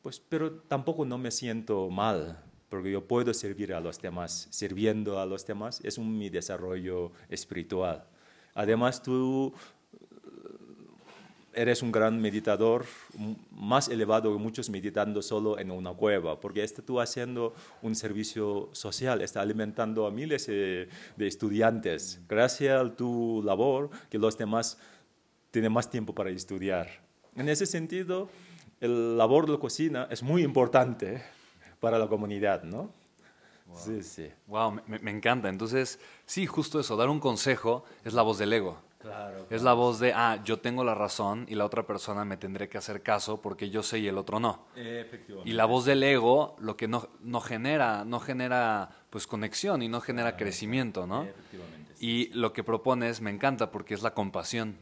pues, 0.02 0.20
pero 0.20 0.52
tampoco 0.52 1.06
no 1.06 1.18
me 1.18 1.32
siento 1.32 1.90
mal, 1.90 2.44
porque 2.70 2.92
yo 2.92 3.06
puedo 3.06 3.34
servir 3.34 3.74
a 3.74 3.80
los 3.80 4.00
demás. 4.02 4.48
Sirviendo 4.52 5.20
a 5.20 5.26
los 5.26 5.46
demás 5.46 5.82
es 5.84 5.98
un, 5.98 6.18
mi 6.18 6.30
desarrollo 6.30 7.12
espiritual. 7.30 8.06
Además, 8.54 9.02
tú 9.02 9.54
eres 11.54 11.82
un 11.82 11.92
gran 11.92 12.22
meditador, 12.22 12.86
más 13.52 13.90
elevado 13.90 14.32
que 14.32 14.40
muchos 14.40 14.70
meditando 14.70 15.22
solo 15.22 15.60
en 15.60 15.72
una 15.72 15.94
cueva, 15.94 16.40
porque 16.40 16.64
estás 16.64 16.86
tú 16.86 17.00
haciendo 17.00 17.54
un 17.82 17.96
servicio 17.96 18.70
social, 18.72 19.22
está 19.22 19.42
alimentando 19.42 20.06
a 20.06 20.12
miles 20.12 20.48
de, 20.48 20.88
estudiantes. 21.18 22.22
Gracias 22.30 22.82
a 22.82 22.96
tu 22.96 23.42
labor, 23.44 23.90
que 24.10 24.18
los 24.18 24.38
demás 24.38 24.78
tienen 25.52 25.72
más 25.72 25.90
tiempo 25.90 26.14
para 26.14 26.30
estudiar. 26.30 26.88
En 27.36 27.50
ese 27.50 27.66
sentido, 27.66 28.30
el 28.80 29.18
labor 29.18 29.46
de 29.46 29.54
la 29.54 29.60
cocina 29.60 30.08
es 30.10 30.24
muy 30.24 30.44
importante 30.44 31.22
para 31.80 31.98
la 31.98 32.08
comunidad, 32.08 32.64
¿no? 32.64 32.92
Sí, 33.76 34.02
sí. 34.02 34.32
Wow, 34.48 34.82
me, 34.88 35.00
me 35.00 35.12
encanta. 35.12 35.48
Entonces, 35.48 36.00
sí, 36.26 36.48
justo 36.48 36.80
eso, 36.80 36.98
dar 36.98 37.10
un 37.10 37.20
consejo 37.20 37.84
es 38.04 38.14
la 38.14 38.24
voz 38.24 38.40
del 38.40 38.54
ego. 38.54 38.80
Es 39.50 39.62
la 39.62 39.74
voz 39.74 40.00
de, 40.00 40.12
ah, 40.14 40.42
yo 40.44 40.60
tengo 40.60 40.84
la 40.84 40.94
razón 40.94 41.46
y 41.48 41.56
la 41.56 41.66
otra 41.66 41.88
persona 41.88 42.26
me 42.26 42.36
tendré 42.36 42.68
que 42.68 42.78
hacer 42.78 43.02
caso 43.02 43.42
porque 43.42 43.70
yo 43.70 43.82
sé 43.82 44.00
y 44.00 44.08
el 44.08 44.18
otro 44.18 44.42
no. 44.42 44.66
Y 45.46 45.54
la 45.54 45.64
voz 45.66 45.86
del 45.86 46.04
ego 46.04 46.58
lo 46.60 46.76
que 46.76 46.90
no, 46.90 47.08
no 47.22 47.40
genera, 47.40 48.04
no 48.04 48.20
genera 48.20 48.90
pues 49.10 49.26
conexión 49.26 49.82
y 49.82 49.88
no 49.88 50.02
genera 50.02 50.36
crecimiento, 50.36 51.08
¿no? 51.08 51.26
Y 52.00 52.30
lo 52.30 52.54
que 52.54 52.64
propones 52.64 53.20
me 53.20 53.30
encanta 53.30 53.72
porque 53.72 53.94
es 53.94 54.02
la 54.02 54.14
compasión. 54.14 54.78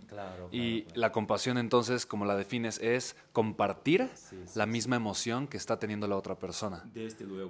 y 0.52 0.86
la 0.94 1.12
compasión 1.12 1.58
entonces, 1.58 2.06
como 2.06 2.26
la 2.26 2.36
defines, 2.36 2.80
es 2.80 3.16
compartir 3.34 4.10
la 4.56 4.68
misma 4.68 4.96
emoción 4.98 5.48
que 5.48 5.58
está 5.58 5.80
teniendo 5.80 6.08
la 6.08 6.16
otra 6.16 6.38
persona. 6.38 6.84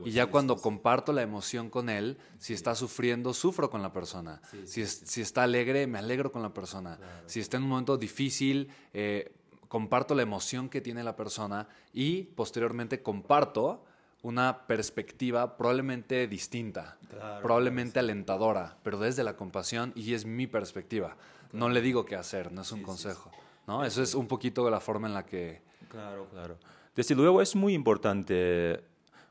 y 0.06 0.12
ya 0.12 0.27
cuando 0.27 0.56
comparto 0.56 1.12
la 1.12 1.21
emoción 1.21 1.69
con 1.69 1.89
él, 1.89 2.17
si 2.39 2.53
está 2.53 2.75
sufriendo, 2.75 3.34
sufro 3.34 3.69
con 3.69 3.82
la 3.82 3.91
persona. 3.91 4.41
Si, 4.63 4.86
si, 4.86 5.21
está 5.21 5.43
alegre, 5.43 5.86
me 5.86 5.99
alegro 5.99 6.32
con 6.32 6.41
la 6.41 6.53
persona. 6.53 6.97
Si 7.25 7.41
está 7.41 7.58
en 7.58 7.63
un 7.63 7.69
momento 7.69 7.97
difícil, 7.97 8.69
eh, 8.93 9.34
comparto 9.67 10.15
la 10.15 10.21
emoción 10.21 10.69
que 10.69 10.82
tiene 10.82 11.03
la 11.03 11.15
persona 11.15 11.67
y 11.93 12.23
posteriormente 12.23 13.01
comparto 13.01 13.84
una 14.23 14.67
perspectiva 14.67 15.58
probablemente 15.58 16.27
distinta, 16.27 16.97
probablemente 17.41 17.99
alentadora, 17.99 18.77
pero 18.84 18.99
desde 18.99 19.23
la 19.23 19.36
compasión 19.36 19.93
y 19.95 20.13
es 20.13 20.25
mi 20.25 20.47
perspectiva. 20.47 21.15
No 21.53 21.69
le 21.69 21.82
digo 21.82 22.06
qué 22.06 22.15
hacer, 22.15 22.51
no 22.51 22.62
es 22.62 22.71
un 22.71 22.84
consejo. 22.84 23.32
¿no? 23.67 23.86
Eso 23.86 24.01
es 24.01 24.15
un 24.15 24.27
poquito 24.27 24.65
de 24.65 24.71
la 24.71 24.80
forma 24.80 25.08
en 25.08 25.13
la 25.13 25.25
que... 25.25 25.62
Claro, 25.89 26.27
claro. 26.32 26.58
Desde 26.95 27.15
luego 27.15 27.41
es 27.41 27.56
muy 27.56 27.73
importante. 27.73 28.82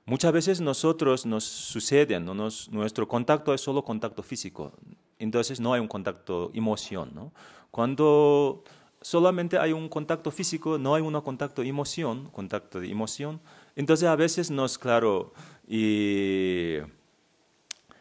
Muchas 0.04 0.32
veces 0.32 0.60
nosotros 0.60 1.26
nos 1.26 1.44
sucede, 1.44 2.18
¿no? 2.20 2.32
nuestro 2.34 3.08
contacto 3.08 3.52
es 3.52 3.60
solo 3.60 3.84
contacto 3.84 4.22
físico, 4.22 4.72
entonces 5.18 5.58
no 5.60 5.72
hay 5.72 5.80
un 5.80 5.88
contacto 5.88 6.52
emoción. 6.54 7.10
¿no? 7.12 7.32
Cuando 7.70 8.62
solamente 9.00 9.58
hay 9.58 9.72
un 9.72 9.88
contacto 9.88 10.30
físico, 10.30 10.78
no 10.78 10.94
hay 10.94 11.02
un 11.02 11.20
contacto 11.20 11.62
emoción, 11.62 12.30
contacto 12.30 12.80
de 12.80 12.88
emoción, 12.88 13.40
entonces 13.76 14.08
a 14.08 14.16
veces 14.16 14.50
nos, 14.50 14.78
claro, 14.78 15.32
y 15.68 16.78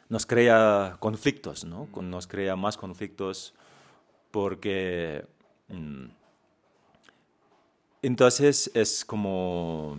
nos 0.10 0.26
crea 0.26 0.98
conflictos, 1.00 1.66
¿no? 1.66 1.88
nos 2.02 2.28
crea 2.28 2.56
más 2.56 2.78
conflictos 2.78 3.54
porque... 4.32 5.26
Mm, 5.68 6.06
entonces 8.02 8.70
es 8.76 9.04
como 9.04 9.98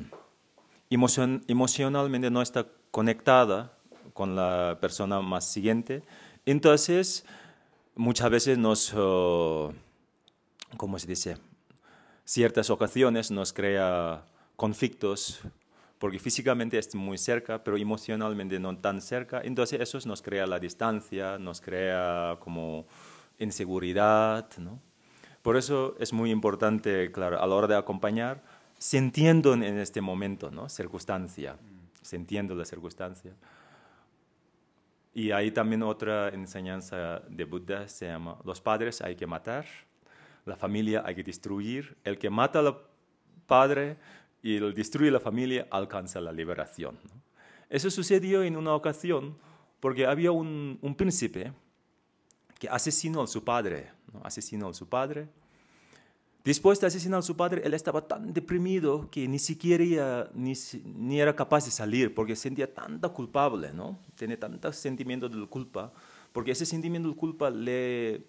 emocionalmente 0.88 2.30
no 2.30 2.40
está 2.40 2.68
conectada 2.92 3.72
con 4.14 4.36
la 4.36 4.78
persona 4.80 5.20
más 5.20 5.44
siguiente. 5.44 6.02
Entonces, 6.46 7.24
muchas 7.96 8.30
veces 8.30 8.58
nos, 8.58 8.92
oh, 8.94 9.74
¿cómo 10.76 10.98
se 11.00 11.08
dice? 11.08 11.38
Ciertas 12.24 12.70
ocasiones 12.70 13.32
nos 13.32 13.52
crea 13.52 14.24
conflictos 14.54 15.40
porque 15.98 16.18
físicamente 16.18 16.78
es 16.78 16.94
muy 16.94 17.18
cerca, 17.18 17.62
pero 17.64 17.76
emocionalmente 17.76 18.58
no 18.58 18.76
tan 18.78 19.00
cerca. 19.00 19.40
Entonces 19.42 19.80
eso 19.80 19.98
nos 20.06 20.22
crea 20.22 20.46
la 20.46 20.58
distancia, 20.58 21.38
nos 21.38 21.60
crea 21.60 22.36
como 22.40 22.86
inseguridad, 23.38 24.48
¿no? 24.58 24.80
Por 25.42 25.56
eso 25.56 25.94
es 26.00 26.12
muy 26.12 26.30
importante, 26.30 27.12
claro, 27.12 27.40
a 27.40 27.46
la 27.46 27.54
hora 27.54 27.68
de 27.68 27.76
acompañar, 27.76 28.42
sintiendo 28.78 29.54
en 29.54 29.62
este 29.62 30.00
momento, 30.00 30.50
¿no? 30.50 30.68
Circunstancia, 30.68 31.56
sintiendo 32.02 32.54
la 32.54 32.64
circunstancia. 32.64 33.32
Y 35.14 35.30
hay 35.30 35.50
también 35.50 35.82
otra 35.82 36.28
enseñanza 36.28 37.20
de 37.28 37.44
Buda, 37.44 37.88
se 37.88 38.06
llama, 38.06 38.36
los 38.44 38.60
padres 38.60 39.00
hay 39.00 39.16
que 39.16 39.26
matar, 39.26 39.64
la 40.44 40.56
familia 40.56 41.02
hay 41.06 41.14
que 41.14 41.22
destruir, 41.22 41.96
el 42.04 42.18
que 42.18 42.28
mata 42.28 42.58
al 42.58 42.76
padre 43.46 43.96
y 44.46 44.58
el 44.58 44.74
destruye 44.74 45.10
la 45.10 45.18
familia 45.18 45.66
alcanza 45.72 46.20
la 46.20 46.30
liberación. 46.30 46.96
Eso 47.68 47.90
sucedió 47.90 48.44
en 48.44 48.56
una 48.56 48.76
ocasión 48.76 49.36
porque 49.80 50.06
había 50.06 50.30
un, 50.30 50.78
príncipe 50.96 51.52
que 52.60 52.68
asesinó 52.68 53.22
a 53.22 53.26
su 53.26 53.42
padre, 53.42 53.90
¿no? 54.12 54.20
asesinó 54.22 54.68
a 54.68 54.74
su 54.74 54.88
padre. 54.88 55.26
Después 56.44 56.78
de 56.78 56.86
asesinar 56.86 57.18
a 57.18 57.22
su 57.22 57.36
padre, 57.36 57.62
él 57.64 57.74
estaba 57.74 58.06
tan 58.06 58.32
deprimido 58.32 59.10
que 59.10 59.26
ni 59.26 59.40
siquiera 59.40 60.30
ni, 60.32 61.18
era 61.20 61.34
capaz 61.34 61.64
de 61.64 61.72
salir 61.72 62.14
porque 62.14 62.36
sentía 62.36 62.72
tanta 62.72 63.08
culpable, 63.08 63.72
¿no? 63.72 63.98
Tenía 64.14 64.38
tanto 64.38 64.72
sentimiento 64.72 65.28
de 65.28 65.44
culpa, 65.48 65.92
porque 66.32 66.52
ese 66.52 66.64
sentimiento 66.64 67.08
de 67.08 67.16
culpa 67.16 67.50
le 67.50 68.22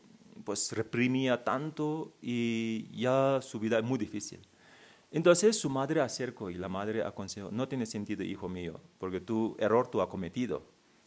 pues 0.43 0.71
reprimía 0.71 1.43
tanto 1.43 2.13
y 2.23 2.87
ya 2.99 3.39
su 3.43 3.59
vida 3.59 3.77
es 3.77 3.83
muy 3.83 3.99
difícil. 3.99 4.39
Entonces 5.11 5.57
su 5.57 5.69
madre 5.69 6.01
acercó 6.01 6.49
y 6.49 6.55
la 6.55 6.67
madre 6.67 7.03
aconsejó, 7.03 7.49
no 7.51 7.67
tiene 7.67 7.85
sentido, 7.85 8.23
hijo 8.23 8.49
mío, 8.49 8.81
porque 8.97 9.21
tu 9.21 9.55
error 9.59 9.87
tú 9.87 10.01
has 10.01 10.07
cometido. 10.07 10.63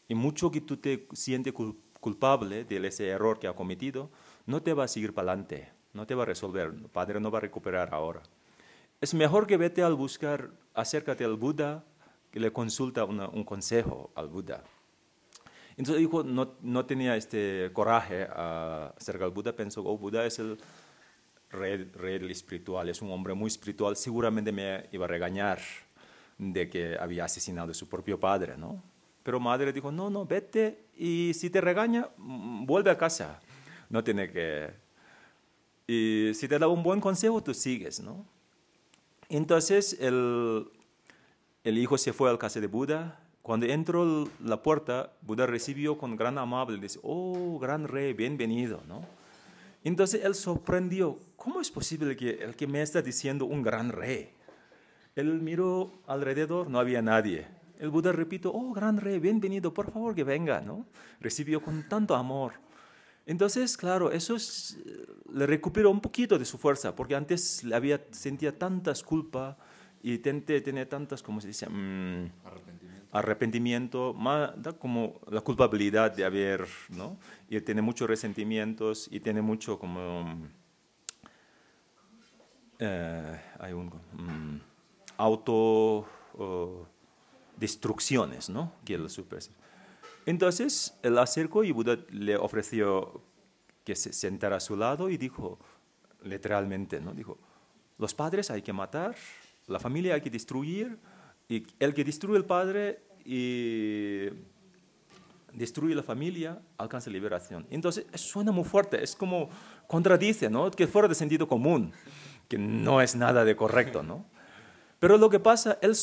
Y 0.08 0.14
mucho 0.14 0.50
que 0.50 0.60
tú 0.60 0.78
te 0.78 1.06
sientes 1.12 1.52
culpable 2.00 2.64
de 2.64 2.86
ese 2.86 3.08
error 3.08 3.38
que 3.38 3.46
ha 3.46 3.54
cometido, 3.54 4.10
no 4.46 4.62
te 4.62 4.72
va 4.72 4.84
a 4.84 4.88
seguir 4.88 5.12
para 5.12 5.32
adelante, 5.32 5.70
no 5.92 6.06
te 6.06 6.14
va 6.14 6.22
a 6.22 6.26
resolver, 6.26 6.72
el 6.74 6.88
Padre 6.88 7.20
no 7.20 7.30
va 7.30 7.38
a 7.38 7.42
recuperar 7.42 7.92
ahora. 7.92 8.22
Es 9.00 9.14
mejor 9.14 9.46
que 9.46 9.56
vete 9.56 9.82
al 9.82 9.94
buscar, 9.94 10.50
acércate 10.74 11.24
al 11.24 11.36
Buda, 11.36 11.84
que 12.30 12.40
le 12.40 12.52
consulta 12.52 13.04
un 13.04 13.44
consejo 13.44 14.10
al 14.14 14.28
Buda. 14.28 14.62
Entonces 15.76 16.02
hijo 16.02 16.22
no, 16.22 16.54
no 16.60 16.84
tenía 16.84 17.16
este 17.16 17.70
coraje 17.72 18.24
acerca 18.24 19.24
al 19.24 19.30
Buda, 19.30 19.54
pensó, 19.54 19.82
oh, 19.84 19.96
Buda 19.96 20.26
es 20.26 20.38
el 20.38 20.58
rey, 21.50 21.84
rey 21.94 22.30
espiritual, 22.30 22.88
es 22.88 23.02
un 23.02 23.10
hombre 23.10 23.34
muy 23.34 23.48
espiritual, 23.48 23.96
seguramente 23.96 24.52
me 24.52 24.86
iba 24.92 25.04
a 25.04 25.08
regañar 25.08 25.60
de 26.38 26.68
que 26.70 26.96
había 26.98 27.24
asesinado 27.24 27.70
a 27.70 27.74
su 27.74 27.88
propio 27.88 28.18
padre, 28.18 28.56
¿no? 28.56 28.82
Pero 29.22 29.38
madre 29.38 29.72
dijo, 29.72 29.92
no, 29.92 30.08
no, 30.08 30.24
vete 30.24 30.86
y 30.96 31.32
si 31.34 31.50
te 31.50 31.60
regaña, 31.60 32.08
mm, 32.16 32.64
vuelve 32.64 32.90
a 32.90 32.96
casa. 32.96 33.40
No 33.90 34.02
tiene 34.02 34.30
que... 34.30 34.70
Y 35.86 36.32
si 36.34 36.48
te 36.48 36.58
da 36.58 36.68
un 36.68 36.82
buen 36.82 37.00
consejo, 37.00 37.42
tú 37.42 37.52
sigues, 37.52 38.00
¿no? 38.00 38.24
Entonces 39.28 39.96
el, 40.00 40.70
el 41.64 41.78
hijo 41.78 41.98
se 41.98 42.12
fue 42.12 42.30
al 42.30 42.38
casa 42.38 42.60
de 42.60 42.68
Buda. 42.68 43.20
Cuando 43.42 43.66
entró 43.66 44.28
la 44.42 44.62
puerta, 44.62 45.12
Buda 45.22 45.46
recibió 45.46 45.98
con 45.98 46.16
gran 46.16 46.38
amable, 46.38 46.78
dice, 46.78 47.00
oh, 47.02 47.58
gran 47.58 47.88
rey, 47.88 48.12
bienvenido, 48.12 48.82
¿no? 48.86 49.04
Entonces 49.82 50.24
él 50.24 50.34
sorprendió, 50.34 51.18
¿cómo 51.36 51.60
es 51.60 51.70
posible 51.70 52.16
que 52.16 52.30
el 52.42 52.54
que 52.54 52.66
me 52.66 52.82
está 52.82 53.00
diciendo 53.00 53.46
un 53.46 53.62
gran 53.62 53.90
rey? 53.90 54.30
Él 55.16 55.40
miró 55.40 56.02
alrededor, 56.06 56.68
no 56.68 56.78
había 56.78 57.02
nadie. 57.02 57.46
El 57.78 57.88
Buda 57.88 58.12
repito, 58.12 58.52
oh, 58.52 58.72
gran 58.74 58.98
rey, 58.98 59.18
bienvenido, 59.18 59.72
por 59.72 59.90
favor 59.90 60.14
que 60.14 60.22
venga, 60.22 60.60
¿no? 60.60 60.86
Recibió 61.18 61.62
con 61.62 61.88
tanto 61.88 62.14
amor. 62.14 62.52
Entonces, 63.24 63.76
claro, 63.76 64.12
eso 64.12 64.36
le 65.32 65.46
recuperó 65.46 65.90
un 65.90 66.00
poquito 66.00 66.38
de 66.38 66.44
su 66.44 66.58
fuerza, 66.58 66.94
porque 66.94 67.14
antes 67.14 67.64
le 67.64 67.74
había, 67.74 68.04
sentía 68.10 68.58
tantas 68.58 69.02
culpas 69.02 69.56
y 70.02 70.18
tenía 70.18 70.88
tantas, 70.88 71.22
¿cómo 71.22 71.40
se 71.40 71.48
dice? 71.48 71.68
Mm, 71.68 72.30
arrepentimiento. 73.12 74.14
Más, 74.14 74.52
como 74.78 75.20
la 75.28 75.40
culpabilidad 75.40 76.14
de 76.14 76.24
haber, 76.24 76.66
¿no? 76.88 77.18
Y 77.48 77.60
tiene 77.60 77.82
muchos 77.82 78.08
resentimientos 78.08 79.08
y 79.10 79.20
tiene 79.20 79.42
mucho 79.42 79.78
como... 79.78 80.48
Eh, 82.78 83.40
hay 83.58 83.72
un 83.72 83.86
mm, 83.86 84.60
auto... 85.18 86.06
Oh, 86.38 86.86
destrucciones, 87.60 88.48
¿no? 88.48 88.72
Que 88.84 88.94
él 88.94 89.06
Entonces, 90.26 90.98
él 91.02 91.18
acercó 91.18 91.62
y 91.62 91.70
Buda 91.70 91.98
le 92.10 92.36
ofreció 92.36 93.22
que 93.84 93.94
se 93.94 94.12
sentara 94.12 94.56
a 94.56 94.60
su 94.60 94.76
lado 94.76 95.10
y 95.10 95.18
dijo, 95.18 95.58
literalmente, 96.22 97.00
¿no? 97.00 97.12
Dijo, 97.12 97.38
los 97.98 98.14
padres 98.14 98.50
hay 98.50 98.62
que 98.62 98.72
matar, 98.72 99.14
la 99.66 99.78
familia 99.78 100.14
hay 100.14 100.22
que 100.22 100.30
destruir, 100.30 100.98
y 101.50 101.66
el 101.80 101.92
que 101.92 102.04
destruye 102.04 102.38
el 102.38 102.44
padre 102.44 103.00
y 103.24 104.28
destruye 105.52 105.96
la 105.96 106.02
familia 106.02 106.62
alcanza 106.78 107.10
liberación. 107.10 107.66
Entonces, 107.70 108.06
suena 108.14 108.52
muy 108.52 108.64
fuerte, 108.64 109.02
es 109.02 109.16
como 109.16 109.50
contradice, 109.88 110.48
¿no? 110.48 110.70
Que 110.70 110.86
fuera 110.86 111.08
de 111.08 111.14
sentido 111.16 111.48
común, 111.48 111.92
que 112.48 112.56
no 112.56 113.02
es 113.02 113.16
nada 113.16 113.44
de 113.44 113.56
correcto, 113.56 114.04
¿no? 114.04 114.24
Pero 115.00 115.18
lo 115.18 115.28
que 115.28 115.40
pasa, 115.40 115.76
él 115.82 115.96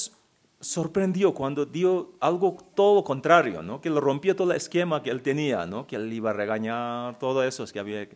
sorprendió 0.60 1.34
cuando 1.34 1.66
dio 1.66 2.14
algo 2.20 2.58
todo 2.76 3.04
contrario, 3.06 3.62
¿no? 3.62 3.80
que 3.80 3.90
lo 3.90 4.02
rompió 4.02 4.36
todo 4.36 4.52
el 4.52 4.58
esquema 4.58 5.04
que 5.04 5.12
él 5.12 5.22
tenía, 5.22 5.68
¿no? 5.68 5.86
que 5.86 5.96
él 5.96 6.12
iba 6.12 6.32
a 6.32 6.34
regañar, 6.34 7.20
todo 7.20 7.44
eso 7.44 7.64
que 7.68 7.80
había. 7.80 8.08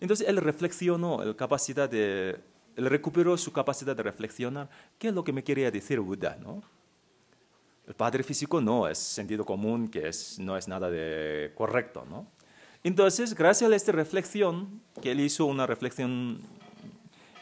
Entonces 0.00 0.26
él 0.26 0.38
reflexionó, 0.38 1.22
el 1.22 1.36
capacidad 1.36 1.90
de, 1.90 2.40
él 2.74 2.86
recuperó 2.86 3.36
su 3.36 3.52
capacidad 3.52 3.94
de 3.94 4.02
reflexionar, 4.02 4.70
¿qué 4.98 5.08
es 5.08 5.14
lo 5.14 5.22
que 5.24 5.34
me 5.34 5.44
quería 5.44 5.70
decir 5.70 6.00
Buda? 6.00 6.38
¿no? 6.40 6.62
El 7.90 7.96
padre 7.96 8.22
físico 8.22 8.60
no, 8.60 8.86
es 8.86 8.98
sentido 8.98 9.44
común, 9.44 9.88
que 9.88 10.06
es, 10.06 10.38
no 10.38 10.56
es 10.56 10.68
nada 10.68 10.88
de 10.88 11.50
correcto. 11.56 12.06
¿no? 12.08 12.24
Entonces, 12.84 13.34
gracias 13.34 13.68
a 13.68 13.74
esta 13.74 13.90
reflexión, 13.90 14.80
que 15.02 15.10
él 15.10 15.18
hizo 15.18 15.44
una 15.46 15.66
reflexión, 15.66 16.40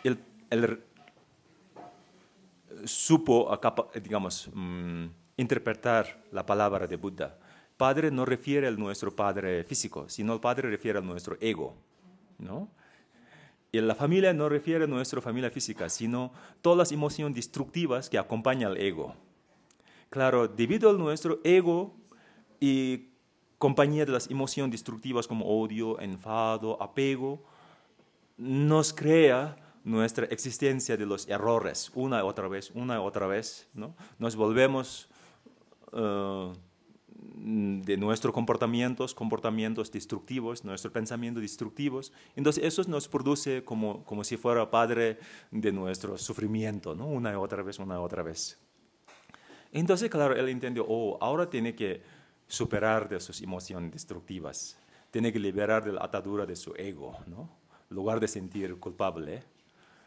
el 0.03 0.81
supo, 2.87 3.61
digamos, 4.03 4.49
mm, 4.55 5.05
interpretar 5.37 6.25
la 6.33 6.47
palabra 6.47 6.87
de 6.87 6.97
Buda. 6.97 7.37
Padre 7.77 8.11
no 8.11 8.25
refiere 8.25 8.69
al 8.69 8.79
nuestro 8.79 9.15
padre 9.15 9.65
físico, 9.65 10.09
sino 10.09 10.33
el 10.33 10.41
padre 10.41 10.71
refiere 10.71 10.99
a 10.99 11.03
nuestro 11.03 11.37
ego, 11.43 11.77
¿no? 12.39 12.71
Y 13.71 13.83
la 13.83 13.95
familia 13.95 14.33
no 14.33 14.49
refiere 14.49 14.85
a 14.85 14.87
nuestra 14.87 15.21
familia 15.21 15.51
física, 15.51 15.91
sino 15.91 16.33
todas 16.63 16.79
las 16.79 16.91
emociones 16.91 17.35
destructivas 17.35 18.09
que 18.09 18.17
acompañan 18.17 18.71
al 18.71 18.79
ego. 18.79 19.15
Claro, 20.11 20.49
debido 20.49 20.91
a 20.91 20.93
nuestro 20.95 21.41
ego 21.45 21.95
y 22.61 23.09
compañía 23.59 24.07
de 24.07 24.13
las 24.13 24.31
emociones 24.31 24.73
destructivas 24.73 25.27
como 25.27 25.45
odio, 25.47 26.01
enfado, 26.01 26.81
apego, 26.83 27.43
nos 28.39 28.93
crea 28.95 29.57
nuestra 29.85 30.27
existencia 30.27 30.97
de 30.97 31.07
los 31.07 31.29
errores 31.29 31.91
una 31.95 32.19
y 32.19 32.23
otra 32.23 32.49
vez, 32.49 32.71
una 32.75 32.95
y 32.95 32.99
otra 32.99 33.27
vez, 33.27 33.69
¿no? 33.75 33.95
Nos 34.19 34.37
volvemos, 34.37 35.09
mm, 35.93 36.53
de 37.83 37.97
nuestros 37.97 38.33
comportamientos, 38.33 39.15
comportamientos 39.15 39.91
destructivos, 39.91 40.65
nuestros 40.65 40.93
pensamientos 40.93 41.43
destructivos. 41.43 42.13
Entonces 42.37 42.65
eso 42.65 42.83
nos 42.89 43.09
produce 43.09 43.65
como, 43.65 44.05
como 44.05 44.25
si 44.25 44.37
fuera 44.37 44.71
padre 44.71 45.19
de 45.51 45.73
nuestro 45.73 46.19
sufrimiento, 46.19 46.95
¿no? 46.95 47.07
una 47.07 47.33
y 47.33 47.35
otra 47.35 47.63
vez, 47.63 47.79
una 47.79 47.95
y 47.95 47.99
otra 47.99 48.23
vez. 48.23 48.59
Entonces, 49.73 50.11
claro, 50.11 50.35
él 50.35 50.49
entendió, 50.49 50.85
oh, 50.89 51.19
ahora 51.21 51.49
tiene 51.49 51.75
que 51.75 52.03
superar 52.47 53.09
de 53.09 53.21
sus 53.21 53.43
emociones 53.43 53.93
destructivas, 53.93 54.79
tiene 55.11 55.33
que 55.33 55.39
liberar 55.39 55.85
de 55.85 55.93
la 55.93 56.05
atadura 56.05 56.47
de 56.47 56.57
su 56.57 56.75
ego, 56.75 57.19
¿no? 57.27 57.51
En 57.91 57.97
lugar 57.97 58.21
de 58.21 58.29
sentir 58.29 58.79
culpable. 58.79 59.43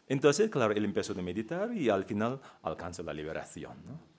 Entonces, 0.08 0.50
claro, 0.50 0.72
él 0.74 0.84
empezó 0.84 1.12
a 1.12 1.22
meditar 1.22 1.72
y 1.72 1.88
al 1.88 2.04
final 2.04 2.40
alcanzó 2.62 3.02
la 3.02 3.12
liberación, 3.12 3.76
¿no? 3.86 4.12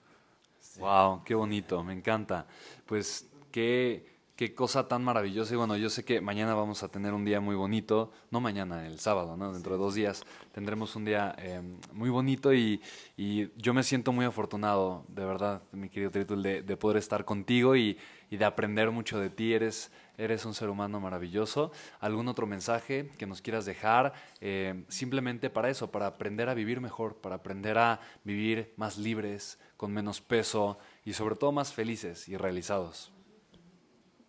Wow, 0.78 1.22
qué 1.24 1.34
bonito, 1.34 1.84
me 1.84 1.92
encanta. 1.92 2.46
Pues 2.86 3.30
qué, 3.50 4.13
qué 4.36 4.54
cosa 4.54 4.88
tan 4.88 5.04
maravillosa. 5.04 5.54
Y 5.54 5.56
bueno, 5.56 5.76
yo 5.76 5.88
sé 5.90 6.04
que 6.04 6.20
mañana 6.20 6.54
vamos 6.54 6.82
a 6.82 6.88
tener 6.88 7.12
un 7.12 7.24
día 7.24 7.40
muy 7.40 7.54
bonito, 7.54 8.12
no 8.30 8.40
mañana, 8.40 8.86
el 8.86 8.98
sábado, 8.98 9.36
¿no? 9.36 9.52
Dentro 9.52 9.74
de 9.74 9.78
dos 9.78 9.94
días 9.94 10.24
tendremos 10.52 10.96
un 10.96 11.04
día 11.04 11.34
eh, 11.38 11.62
muy 11.92 12.10
bonito 12.10 12.52
y, 12.52 12.80
y, 13.16 13.50
yo 13.56 13.74
me 13.74 13.82
siento 13.82 14.12
muy 14.12 14.24
afortunado, 14.24 15.04
de 15.08 15.24
verdad, 15.24 15.62
mi 15.72 15.88
querido 15.88 16.10
Tritul, 16.10 16.42
de, 16.42 16.62
de 16.62 16.76
poder 16.76 16.96
estar 16.96 17.24
contigo 17.24 17.76
y, 17.76 17.96
y, 18.30 18.36
de 18.36 18.44
aprender 18.44 18.90
mucho 18.90 19.20
de 19.20 19.30
ti. 19.30 19.52
Eres, 19.52 19.92
eres 20.18 20.44
un 20.44 20.54
ser 20.54 20.68
humano 20.68 21.00
maravilloso. 21.00 21.70
¿Algún 22.00 22.26
otro 22.28 22.46
mensaje 22.46 23.10
que 23.16 23.26
nos 23.26 23.40
quieras 23.40 23.64
dejar? 23.64 24.14
Eh, 24.40 24.84
simplemente 24.88 25.48
para 25.48 25.70
eso, 25.70 25.90
para 25.92 26.06
aprender 26.06 26.48
a 26.48 26.54
vivir 26.54 26.80
mejor, 26.80 27.16
para 27.16 27.36
aprender 27.36 27.78
a 27.78 28.00
vivir 28.24 28.72
más 28.76 28.98
libres, 28.98 29.58
con 29.76 29.92
menos 29.92 30.20
peso 30.20 30.78
y 31.04 31.12
sobre 31.12 31.36
todo 31.36 31.52
más 31.52 31.72
felices 31.72 32.28
y 32.28 32.36
realizados. 32.36 33.13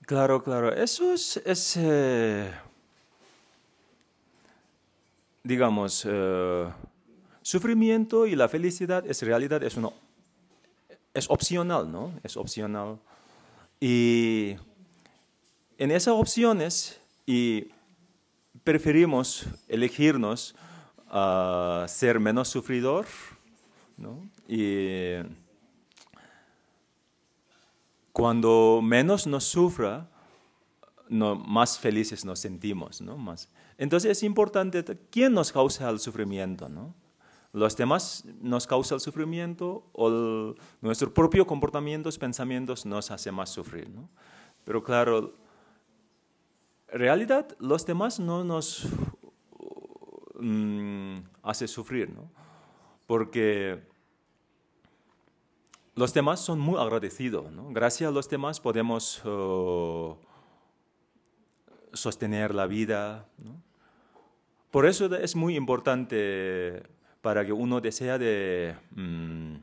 Claro, 0.06 0.44
claro. 0.44 0.72
Eso 0.72 1.14
es, 1.14 1.38
es 1.46 1.78
eh, 1.78 2.52
digamos, 5.44 6.06
eh, 6.08 6.68
sufrimiento 7.42 8.28
y 8.28 8.36
la 8.36 8.48
felicidad 8.48 9.04
es 9.08 9.24
realidad, 9.24 9.64
es, 9.64 9.76
es 11.14 11.30
opcional, 11.30 11.92
¿no? 11.92 12.12
Es 12.24 12.38
opcional. 12.38 13.00
Y 13.80 14.56
en 15.80 15.90
esas 15.90 16.14
opciones, 16.14 17.00
y 17.26 17.70
preferimos 18.64 19.48
elegirnos 19.68 20.56
a 21.10 21.86
ser 21.88 22.20
menos 22.20 22.50
sufridor, 22.50 23.08
¿no? 23.98 24.30
Y 24.48 25.16
cuando 28.16 28.80
menos 28.82 29.28
nos 29.28 29.44
sufra, 29.44 30.08
no, 31.10 31.36
más 31.36 31.78
felices 31.78 32.24
nos 32.24 32.40
sentimos, 32.40 33.02
¿no? 33.02 33.18
Más. 33.18 33.50
Entonces 33.78 34.10
es 34.10 34.24
importante, 34.24 34.86
¿quién 35.12 35.34
nos 35.34 35.52
causa 35.52 35.90
el 35.90 36.00
sufrimiento, 36.00 36.70
no? 36.70 36.96
¿Los 37.52 37.76
demás 37.76 38.24
nos 38.40 38.68
causan 38.68 38.96
el 38.96 39.02
sufrimiento 39.02 39.90
o 39.92 40.56
nuestros 40.80 41.12
propios 41.12 41.46
comportamientos, 41.46 42.18
pensamientos 42.18 42.86
nos 42.86 43.12
hacen 43.12 43.36
más 43.36 43.50
sufrir, 43.50 43.90
¿no? 43.90 44.08
Pero 44.64 44.82
claro, 44.82 45.34
en 46.88 47.00
realidad 47.00 47.54
los 47.60 47.86
demás 47.86 48.22
no 48.22 48.46
nos 48.46 48.88
mm, 50.40 51.18
hace 51.44 51.68
sufrir, 51.68 52.12
¿no? 52.12 52.32
Porque 53.08 53.84
los 55.96 56.14
demás 56.14 56.42
son 56.42 56.60
muy 56.60 56.80
agradecidos. 56.80 57.46
Gracias 57.70 58.10
a 58.10 58.12
los 58.12 58.30
demás 58.30 58.60
podemos 58.60 59.24
uh, 59.26 60.18
sostener 61.94 62.54
la 62.54 62.68
vida. 62.68 63.26
Por 64.72 64.86
eso 64.86 65.14
es 65.16 65.36
muy 65.36 65.56
importante 65.56 66.84
para 67.22 67.46
que 67.46 67.54
uno 67.54 67.80
desea 67.80 68.18
de 68.18 68.76
mm, 68.92 69.56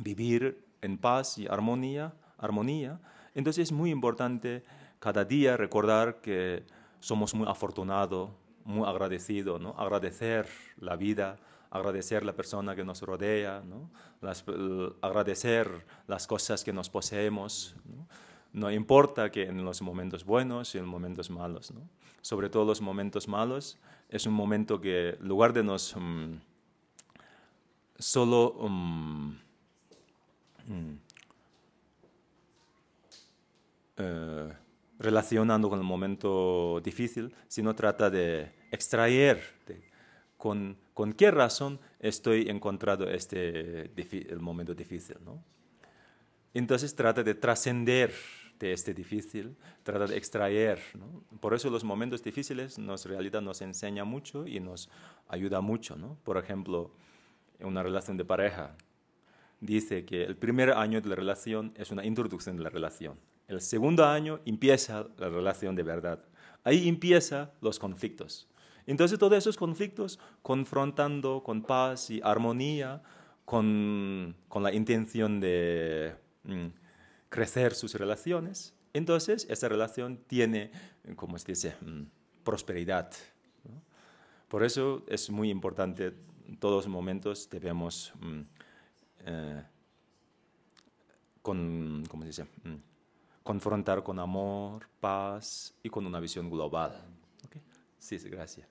vivir 0.00 0.64
en 0.82 0.98
paz 0.98 1.38
y 1.38 1.46
armonía, 1.46 2.12
armonía. 2.36 3.00
Entonces 3.34 3.68
es 3.68 3.72
muy 3.72 3.90
importante 3.90 4.64
cada 4.98 5.24
día 5.24 5.56
recordar 5.56 6.20
que 6.20 6.64
somos 6.98 7.32
muy 7.34 7.46
afortunados, 7.48 8.30
muy 8.64 8.88
agradecidos, 8.88 9.60
¿no? 9.60 9.70
agradecer 9.78 10.48
la 10.78 10.96
vida, 10.96 11.38
agradecer 11.70 12.24
la 12.24 12.34
persona 12.34 12.74
que 12.74 12.84
nos 12.84 13.02
rodea, 13.02 13.62
¿no? 13.64 13.90
agradecer 15.02 15.84
las 16.06 16.26
cosas 16.26 16.64
que 16.64 16.72
nos 16.72 16.88
poseemos. 16.88 17.76
¿no? 18.52 18.70
importa 18.70 19.30
que 19.30 19.42
en 19.44 19.64
los 19.64 19.82
momentos 19.82 20.24
buenos 20.24 20.74
y 20.74 20.78
en 20.78 20.84
los 20.84 20.90
momentos 20.90 21.30
malos. 21.30 21.72
Sobre 22.22 22.48
todo 22.48 22.64
los 22.64 22.80
momentos 22.80 23.28
malos 23.28 23.78
es 24.08 24.26
un 24.26 24.34
momento 24.34 24.80
que 24.80 25.10
en 25.10 25.28
lugar 25.28 25.52
de 25.52 25.62
nos 25.62 25.94
mm, 25.96 26.34
solo 27.98 28.52
um, 28.52 29.36
mm, 30.66 30.98
eh, 33.98 34.52
relacionando 34.98 35.68
con 35.68 35.78
el 35.78 35.84
momento 35.84 36.80
difícil, 36.82 37.34
sino 37.46 37.74
trata 37.74 38.10
de 38.10 38.52
extraer 38.70 39.42
de, 39.66 39.87
con 40.38 40.78
con 40.98 41.12
qué 41.12 41.30
razón 41.30 41.78
estoy 42.00 42.48
encontrando 42.48 43.08
este 43.08 43.88
el 44.32 44.40
momento 44.40 44.74
difícil. 44.74 45.16
¿no? 45.24 45.40
Entonces 46.52 46.92
trata 46.96 47.22
de 47.22 47.36
trascender 47.36 48.12
de 48.58 48.72
este 48.72 48.92
difícil, 48.92 49.54
trata 49.84 50.08
de 50.08 50.16
extraer. 50.16 50.80
¿no? 50.94 51.22
Por 51.38 51.54
eso 51.54 51.70
los 51.70 51.84
momentos 51.84 52.20
difíciles 52.24 52.80
nos 52.80 53.06
realidad 53.06 53.40
nos 53.42 53.62
enseña 53.62 54.02
mucho 54.02 54.44
y 54.44 54.58
nos 54.58 54.90
ayuda 55.28 55.60
mucho. 55.60 55.94
¿no? 55.94 56.18
Por 56.24 56.36
ejemplo, 56.36 56.90
en 57.60 57.68
una 57.68 57.84
relación 57.84 58.16
de 58.16 58.24
pareja, 58.24 58.74
dice 59.60 60.04
que 60.04 60.24
el 60.24 60.36
primer 60.36 60.72
año 60.72 61.00
de 61.00 61.10
la 61.10 61.14
relación 61.14 61.72
es 61.76 61.92
una 61.92 62.04
introducción 62.04 62.56
de 62.56 62.64
la 62.64 62.70
relación. 62.70 63.14
El 63.46 63.60
segundo 63.60 64.04
año 64.04 64.40
empieza 64.44 65.06
la 65.16 65.28
relación 65.28 65.76
de 65.76 65.84
verdad. 65.84 66.24
Ahí 66.64 66.88
empiezan 66.88 67.52
los 67.60 67.78
conflictos. 67.78 68.48
Entonces 68.88 69.18
todos 69.18 69.36
esos 69.36 69.58
conflictos, 69.58 70.18
confrontando 70.40 71.42
con 71.44 71.62
paz 71.62 72.10
y 72.10 72.20
armonía, 72.24 73.02
con, 73.44 74.34
con 74.48 74.62
la 74.62 74.72
intención 74.72 75.40
de 75.40 76.14
mm, 76.44 76.68
crecer 77.28 77.74
sus 77.74 77.94
relaciones, 77.94 78.74
entonces 78.94 79.46
esa 79.50 79.68
relación 79.68 80.16
tiene, 80.26 80.70
como 81.16 81.38
se 81.38 81.52
dice, 81.52 81.76
mm, 81.82 82.04
prosperidad. 82.42 83.10
Por 84.48 84.64
eso 84.64 85.04
es 85.06 85.28
muy 85.28 85.50
importante, 85.50 86.14
en 86.46 86.56
todos 86.56 86.86
los 86.86 86.88
momentos 86.88 87.50
debemos 87.50 88.14
mm, 88.20 88.40
eh, 89.26 89.62
con, 91.42 92.04
¿cómo 92.08 92.22
se 92.22 92.28
dice? 92.28 92.46
confrontar 93.42 94.02
con 94.02 94.18
amor, 94.18 94.86
paz 95.00 95.74
y 95.82 95.88
con 95.88 96.06
una 96.06 96.20
visión 96.20 96.50
global. 96.50 96.92
Sí, 97.98 98.18
gracias. 98.28 98.66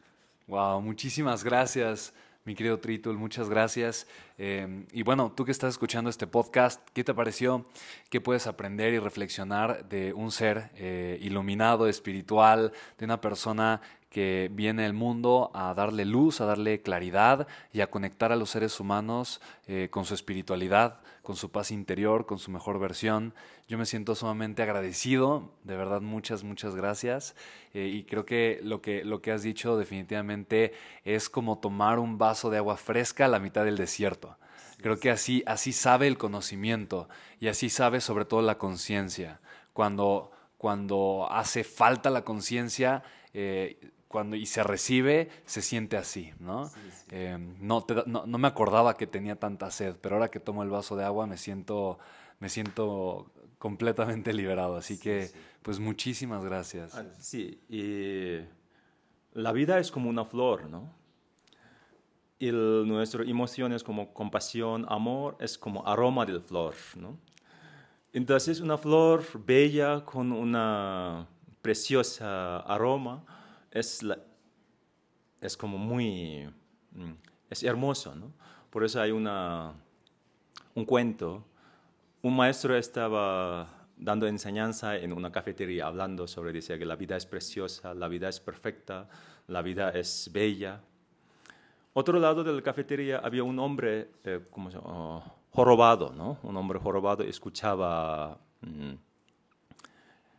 Wow, 0.47 0.81
muchísimas 0.81 1.43
gracias, 1.43 2.13
mi 2.45 2.55
querido 2.55 2.79
Tritul, 2.79 3.17
muchas 3.17 3.49
gracias. 3.49 4.07
Eh, 4.37 4.85
y 4.93 5.03
bueno, 5.03 5.33
tú 5.35 5.43
que 5.43 5.51
estás 5.51 5.73
escuchando 5.73 6.09
este 6.09 6.25
podcast, 6.25 6.81
¿qué 6.93 7.03
te 7.03 7.13
pareció? 7.13 7.65
¿Qué 8.09 8.21
puedes 8.21 8.47
aprender 8.47 8.93
y 8.93 8.99
reflexionar 8.99 9.89
de 9.89 10.13
un 10.13 10.31
ser 10.31 10.71
eh, 10.75 11.19
iluminado, 11.21 11.89
espiritual, 11.89 12.71
de 12.97 13.05
una 13.05 13.19
persona 13.19 13.81
que 14.09 14.49
viene 14.51 14.85
al 14.85 14.93
mundo 14.93 15.51
a 15.53 15.73
darle 15.73 16.05
luz, 16.05 16.39
a 16.39 16.45
darle 16.45 16.81
claridad 16.81 17.47
y 17.73 17.81
a 17.81 17.87
conectar 17.91 18.31
a 18.31 18.35
los 18.35 18.49
seres 18.49 18.79
humanos 18.79 19.41
eh, 19.67 19.89
con 19.91 20.05
su 20.05 20.13
espiritualidad, 20.13 21.01
con 21.21 21.35
su 21.35 21.51
paz 21.51 21.71
interior, 21.71 22.25
con 22.25 22.39
su 22.39 22.51
mejor 22.51 22.79
versión. 22.79 23.33
Yo 23.67 23.77
me 23.77 23.85
siento 23.85 24.15
sumamente 24.15 24.63
agradecido, 24.63 25.51
de 25.63 25.75
verdad 25.75 26.01
muchas, 26.01 26.43
muchas 26.43 26.73
gracias. 26.73 27.35
Eh, 27.73 27.87
y 27.87 28.03
creo 28.03 28.25
que 28.25 28.61
lo, 28.63 28.81
que 28.81 29.03
lo 29.03 29.21
que 29.21 29.31
has 29.31 29.43
dicho 29.43 29.77
definitivamente 29.77 30.71
es 31.03 31.29
como 31.29 31.59
tomar 31.59 31.99
un 31.99 32.17
vaso 32.17 32.49
de 32.49 32.57
agua 32.57 32.77
fresca 32.77 33.25
a 33.25 33.29
la 33.29 33.39
mitad 33.39 33.65
del 33.65 33.77
desierto. 33.77 34.37
Creo 34.81 34.99
que 34.99 35.09
así, 35.09 35.43
así 35.47 35.73
sabe 35.73 36.07
el 36.07 36.17
conocimiento 36.17 37.09
y 37.39 37.47
así 37.47 37.69
sabe 37.69 37.99
sobre 37.99 38.25
todo 38.25 38.41
la 38.41 38.57
conciencia. 38.57 39.41
Cuando, 39.73 40.31
cuando 40.57 41.27
hace 41.29 41.63
falta 41.63 42.09
la 42.09 42.23
conciencia, 42.23 43.03
eh, 43.33 43.91
cuando 44.07 44.35
y 44.35 44.45
se 44.45 44.63
recibe, 44.63 45.29
se 45.45 45.61
siente 45.61 45.97
así, 45.97 46.31
¿no? 46.39 46.69
Eh, 47.11 47.37
no, 47.59 47.85
no, 48.05 48.25
me 48.25 48.47
acordaba 48.47 48.95
que 48.95 49.07
tenía 49.07 49.35
tanta 49.37 49.69
sed, 49.71 49.95
pero 50.01 50.15
ahora 50.15 50.29
que 50.29 50.39
tomo 50.39 50.63
el 50.63 50.69
vaso 50.69 50.95
de 50.95 51.03
agua 51.03 51.27
me 51.27 51.37
siento, 51.37 51.99
me 52.39 52.49
siento 52.49 53.31
completamente 53.59 54.33
liberado. 54.33 54.77
Así 54.77 54.97
que, 54.97 55.31
pues 55.61 55.79
muchísimas 55.79 56.43
gracias. 56.43 56.95
Ah, 56.95 57.05
sí, 57.19 57.59
y 57.69 58.45
la 59.33 59.51
vida 59.51 59.79
es 59.79 59.91
como 59.91 60.09
una 60.09 60.25
flor, 60.25 60.69
¿no? 60.69 60.95
Y 62.39 62.51
nuestras 62.51 63.27
emociones 63.27 63.83
como 63.83 64.13
compasión, 64.13 64.85
amor, 64.89 65.35
es 65.39 65.57
como 65.57 65.85
aroma 65.87 66.25
de 66.25 66.39
flor, 66.39 66.75
¿no? 66.95 67.17
Entonces, 68.13 68.61
una 68.61 68.77
flor 68.77 69.23
bella 69.45 70.05
con 70.05 70.31
una 70.31 71.27
preciosa 71.61 72.59
aroma 72.59 73.25
es, 73.79 74.05
es 75.41 75.57
como 75.57 75.77
muy, 75.77 76.49
mm, 76.91 77.13
es 77.49 77.63
hermoso, 77.63 78.15
¿no? 78.15 78.33
Por 78.69 78.83
eso 78.83 79.01
hay 79.01 79.11
una, 79.11 79.73
un 80.75 80.85
cuento. 80.85 81.45
Un 82.21 82.35
maestro 82.35 82.75
estaba 82.75 83.67
dando 83.95 84.27
enseñanza 84.27 84.95
en 84.97 85.13
una 85.13 85.31
cafetería, 85.31 85.87
hablando 85.87 86.27
sobre, 86.27 86.53
decía 86.53 86.77
que 86.77 86.85
la 86.85 86.95
vida 86.95 87.15
es 87.15 87.25
preciosa, 87.25 87.93
la 87.93 88.07
vida 88.07 88.29
es 88.29 88.39
perfecta, 88.39 89.07
la 89.47 89.61
vida 89.61 89.89
es 89.91 90.29
bella. 90.31 90.81
Otro 91.93 92.19
lado 92.19 92.43
de 92.43 92.53
la 92.53 92.61
cafetería 92.61 93.19
había 93.19 93.43
un 93.43 93.57
hombre, 93.57 94.11
eh. 94.23 94.39
Oh, 94.83 95.23
jorobado, 95.49 96.13
¿no? 96.13 96.37
Un 96.43 96.55
hombre 96.57 96.79
jorobado 96.79 97.23
escuchaba 97.23 98.37
mm, 98.61 98.93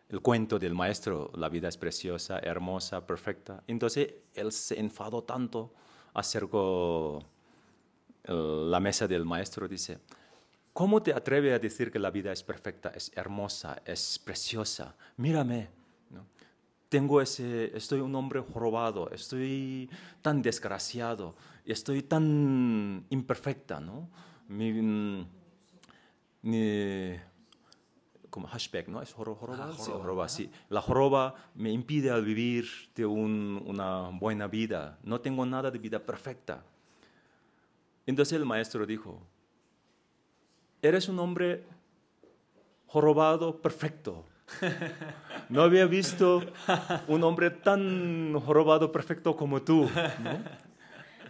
el 0.09 0.21
cuento 0.21 0.59
del 0.59 0.75
maestro, 0.75 1.31
la 1.35 1.49
vida 1.49 1.68
es 1.68 1.77
preciosa, 1.77 2.38
hermosa, 2.38 3.07
perfecta. 3.07 3.62
Entonces 3.66 4.14
él 4.35 4.53
se 4.53 4.79
enfadó 4.79 5.23
tanto, 5.23 5.73
acercó 6.14 7.23
la 8.25 8.81
mesa 8.81 9.07
del 9.07 9.25
maestro, 9.25 9.68
dice, 9.68 9.99
¿cómo 10.73 11.03
te 11.03 11.12
atreves 11.12 11.55
a 11.55 11.59
decir 11.59 11.90
que 11.90 11.99
la 11.99 12.11
vida 12.11 12.33
es 12.33 12.42
perfecta, 12.42 12.90
es 12.90 13.11
hermosa, 13.16 13.83
es 13.85 14.18
preciosa? 14.18 14.94
Mírame, 15.16 15.68
tengo 16.88 17.21
ese, 17.21 17.77
estoy 17.77 18.01
un 18.01 18.14
hombre 18.14 18.40
jorobado, 18.40 19.11
estoy 19.11 19.90
tan 20.23 20.40
desgraciado, 20.40 21.37
estoy 21.66 22.03
tan 22.03 23.05
imperfecta, 23.11 23.79
¿no? 23.79 24.09
mi, 24.49 24.73
mm, 24.73 25.27
como 28.30 28.48
hashback, 28.48 28.88
¿no? 28.88 29.02
Es 29.02 29.12
joroba, 29.12 29.72
joroba, 29.72 30.28
sí, 30.28 30.50
La 30.68 30.80
joroba 30.80 31.34
me 31.54 31.70
impide 31.70 32.10
al 32.10 32.24
vivir 32.24 32.68
de 32.94 33.06
una 33.06 34.10
buena 34.10 34.46
vida. 34.46 34.98
No 35.02 35.20
tengo 35.20 35.44
nada 35.46 35.70
de 35.70 35.78
vida 35.78 35.98
perfecta. 36.00 36.62
Entonces 38.06 38.34
el 38.34 38.44
maestro 38.44 38.86
dijo, 38.86 39.22
eres 40.82 41.08
un 41.08 41.18
hombre 41.18 41.64
jorobado 42.86 43.60
perfecto. 43.60 44.24
No 45.50 45.62
había 45.62 45.86
visto 45.86 46.42
un 47.06 47.24
hombre 47.24 47.48
tan 47.48 48.38
jorobado 48.38 48.92
perfecto 48.92 49.34
como 49.34 49.62
tú. 49.62 49.88
¿no? 50.22 50.44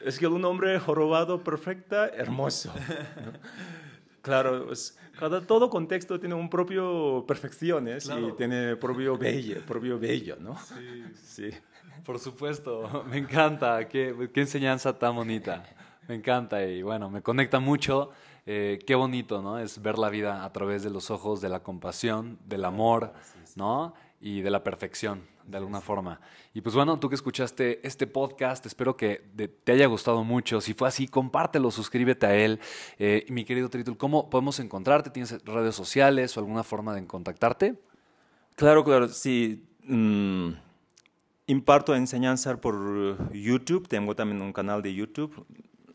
es 0.05 0.19
que 0.19 0.27
un 0.27 0.45
hombre 0.45 0.79
jorobado 0.81 1.43
perfecta, 1.45 2.09
hermoso. 2.09 2.73
Claro, 4.29 4.67
pues, 4.67 4.95
cada, 5.19 5.41
todo 5.41 5.71
contexto 5.71 6.21
tiene 6.21 6.35
un 6.35 6.51
propio 6.51 7.25
perfecciones 7.27 8.07
y 8.07 8.33
tiene 8.37 8.77
propio 8.77 9.17
bello, 9.17 9.63
propio 9.67 9.99
bello, 9.99 10.37
¿no? 10.39 10.55
Sí. 10.59 11.05
sí. 11.15 11.51
Por 12.05 12.19
supuesto, 12.19 13.05
me 13.09 13.17
encanta, 13.17 13.89
qué, 13.89 14.31
qué, 14.35 14.41
enseñanza 14.41 14.99
tan 14.99 15.17
bonita, 15.17 15.65
me 16.07 16.15
encanta 16.15 16.63
y 16.63 16.83
bueno, 16.83 17.09
me 17.09 17.23
conecta 17.23 17.59
mucho, 17.59 18.11
eh, 18.45 18.79
qué 18.87 18.95
bonito, 18.95 19.41
¿no? 19.41 19.59
Es 19.59 19.81
ver 19.81 19.99
la 19.99 20.11
vida 20.11 20.45
a 20.45 20.53
través 20.53 20.83
de 20.83 20.91
los 20.91 21.11
ojos 21.11 21.41
de 21.41 21.49
la 21.49 21.63
compasión, 21.63 22.39
del 22.45 22.67
amor, 22.67 23.15
¿no? 23.57 23.95
Y 24.21 24.43
de 24.43 24.51
la 24.51 24.63
perfección 24.63 25.23
de 25.49 25.57
alguna 25.57 25.81
forma. 25.81 26.21
Y 26.55 26.61
pues 26.61 26.75
bueno, 26.75 26.99
tú 27.01 27.09
que 27.09 27.15
escuchaste 27.15 27.87
este 27.87 28.07
podcast, 28.07 28.65
espero 28.67 28.97
que 28.97 29.23
te 29.65 29.73
haya 29.73 29.87
gustado 29.87 30.23
mucho. 30.23 30.61
Si 30.61 30.75
fue 30.75 30.89
así, 30.89 31.09
compártelo, 31.09 31.71
suscríbete 31.71 32.27
a 32.27 32.35
él. 32.35 32.61
Eh, 32.99 33.27
mi 33.29 33.45
querido 33.45 33.69
Tritul, 33.69 33.97
¿cómo 33.97 34.31
podemos 34.31 34.61
encontrarte? 34.61 35.11
¿Tienes 35.11 35.43
redes 35.45 35.75
sociales 35.75 36.37
o 36.37 36.41
alguna 36.41 36.63
forma 36.63 36.95
de 36.95 37.07
contactarte? 37.07 37.79
Claro, 38.55 38.85
claro, 38.85 39.09
sí. 39.09 39.65
Mm, 39.85 40.51
imparto 41.47 41.95
enseñanza 41.95 42.61
por 42.61 43.33
YouTube, 43.33 43.89
tengo 43.89 44.15
también 44.15 44.43
un 44.43 44.53
canal 44.53 44.83
de 44.83 44.95
YouTube. 44.95 45.47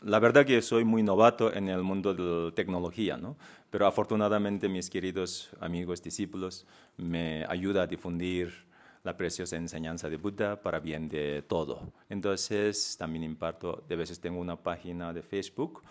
La 0.02 0.18
verdad 0.18 0.44
que 0.44 0.60
soy 0.60 0.84
muy 0.84 1.02
novato 1.02 1.54
en 1.54 1.68
el 1.68 1.82
mundo 1.82 2.12
de 2.12 2.22
la 2.22 2.54
tecnología, 2.54 3.16
¿no? 3.16 3.36
pero 3.74 3.88
afortunadamente 3.88 4.68
mis 4.68 4.88
queridos 4.88 5.50
amigos, 5.58 6.00
discípulos, 6.00 6.64
me 6.96 7.44
ayudan 7.48 7.82
a 7.82 7.86
difundir 7.88 8.54
la 9.04 9.16
preciosa 9.16 9.56
enseñanza 9.56 10.08
de 10.08 10.16
Buda 10.16 10.60
para 10.60 10.80
bien 10.80 11.08
de 11.08 11.42
todo. 11.42 11.92
Entonces, 12.08 12.96
también 12.98 13.22
imparto, 13.22 13.84
de 13.86 13.96
veces 13.96 14.18
tengo 14.18 14.40
una 14.40 14.56
página 14.56 15.12
de 15.12 15.22
Facebook, 15.22 15.82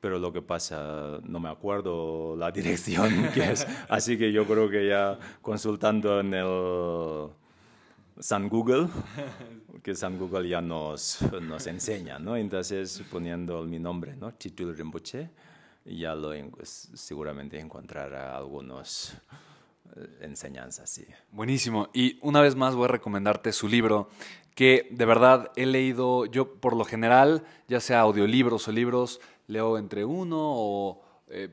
pero 0.00 0.18
lo 0.18 0.32
que 0.32 0.42
pasa, 0.42 1.20
no 1.22 1.38
me 1.38 1.48
acuerdo 1.48 2.34
la 2.36 2.50
dirección 2.58 3.30
que 3.32 3.52
es, 3.52 3.66
así 3.88 4.18
que 4.18 4.32
yo 4.32 4.44
creo 4.44 4.68
que 4.68 4.88
ya 4.88 5.16
consultando 5.40 6.18
en 6.18 6.34
el 6.34 7.28
San 8.18 8.48
Google, 8.48 8.88
que 9.84 9.94
San 9.94 10.18
Google 10.18 10.48
ya 10.48 10.60
nos, 10.60 11.22
nos 11.40 11.68
enseña, 11.68 12.18
¿no? 12.18 12.36
Entonces, 12.36 13.04
poniendo 13.08 13.62
mi 13.62 13.78
nombre, 13.78 14.16
¿no? 14.16 14.32
Chitul 14.32 14.76
Rinpoche, 14.76 15.30
ya 15.84 16.16
lo 16.16 16.32
seguramente 16.64 17.60
encontrará 17.60 18.36
algunos 18.36 19.14
enseñanza, 20.20 20.86
sí. 20.86 21.04
Buenísimo. 21.30 21.88
Y 21.92 22.18
una 22.22 22.40
vez 22.40 22.56
más 22.56 22.74
voy 22.74 22.86
a 22.86 22.88
recomendarte 22.88 23.52
su 23.52 23.68
libro, 23.68 24.08
que 24.54 24.88
de 24.90 25.04
verdad 25.04 25.50
he 25.56 25.66
leído, 25.66 26.26
yo 26.26 26.54
por 26.54 26.76
lo 26.76 26.84
general, 26.84 27.44
ya 27.68 27.80
sea 27.80 28.00
audiolibros 28.00 28.68
o 28.68 28.72
libros, 28.72 29.20
leo 29.46 29.78
entre 29.78 30.04
uno 30.04 30.38
o 30.40 31.02
eh, 31.28 31.48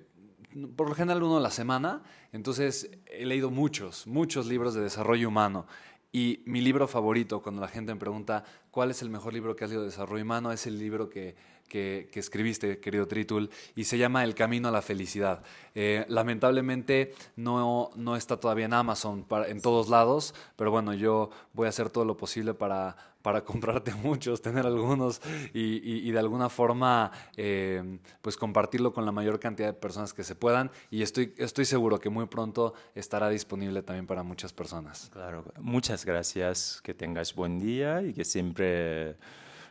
por 0.76 0.90
lo 0.90 0.96
general 0.96 1.24
uno 1.24 1.38
a 1.38 1.42
la 1.42 1.52
semana. 1.52 2.04
Entonces 2.32 2.90
he 3.06 3.26
leído 3.26 3.50
muchos, 3.50 4.08
muchos 4.08 4.46
libros 4.48 4.74
de 4.74 4.82
desarrollo 4.82 5.28
humano. 5.28 5.66
Y 6.12 6.42
mi 6.46 6.62
libro 6.62 6.88
favorito, 6.88 7.42
cuando 7.42 7.62
la 7.62 7.68
gente 7.68 7.94
me 7.94 8.00
pregunta 8.00 8.44
cuál 8.72 8.90
es 8.92 9.02
el 9.02 9.10
mejor 9.10 9.34
libro 9.34 9.56
que 9.56 9.64
has 9.64 9.70
leído 9.70 9.84
de 9.84 9.90
desarrollo 9.90 10.24
humano, 10.24 10.52
es 10.52 10.66
el 10.66 10.80
libro 10.80 11.10
que 11.10 11.36
que, 11.70 12.10
escribiste, 12.14 12.80
querido 12.80 13.08
Tritul, 13.08 13.50
y 13.76 13.86
se 13.86 13.98
llama 13.98 14.24
El 14.24 14.36
Camino 14.36 14.68
a 14.68 14.72
la 14.72 14.82
Felicidad. 14.82 15.44
Eh, 15.76 16.06
lamentablemente 16.10 17.14
no, 17.38 17.92
no 17.96 18.16
está 18.18 18.38
todavía 18.38 18.66
en 18.66 18.74
Amazon 18.74 19.26
en 19.48 19.62
todos 19.62 19.88
lados, 19.88 20.36
pero 20.58 20.72
bueno, 20.72 20.94
yo 20.94 21.30
voy 21.54 21.68
a 21.68 21.70
hacer 21.70 21.90
todo 21.90 22.04
lo 22.04 22.18
posible 22.18 22.54
para, 22.54 22.98
para 23.22 23.42
comprarte 23.46 23.94
muchos, 23.94 24.42
tener 24.42 24.66
algunos 24.66 25.22
y, 25.54 26.12
de 26.12 26.20
alguna 26.20 26.50
forma 26.50 27.12
eh, 27.38 28.00
pues 28.22 28.38
compartirlo 28.38 28.94
con 28.94 29.06
la 29.06 29.12
mayor 29.12 29.40
cantidad 29.40 29.68
de 29.68 29.74
personas 29.74 30.14
que 30.14 30.24
se 30.24 30.36
puedan 30.36 30.72
y 30.90 31.02
estoy, 31.02 31.34
estoy 31.38 31.66
seguro 31.66 32.00
que 32.00 32.10
muy 32.10 32.26
pronto 32.26 32.74
estará 32.96 33.30
disponible 33.30 33.84
también 33.84 34.08
para 34.08 34.24
muchas 34.24 34.54
personas. 34.54 35.10
Claro, 35.14 35.46
muchas 35.60 36.06
gracias, 36.06 36.82
que 36.84 36.94
tengas 36.94 37.36
buen 37.36 37.60
día 37.60 38.02
y 38.02 38.14
que 38.14 38.26
siempre... 38.26 39.18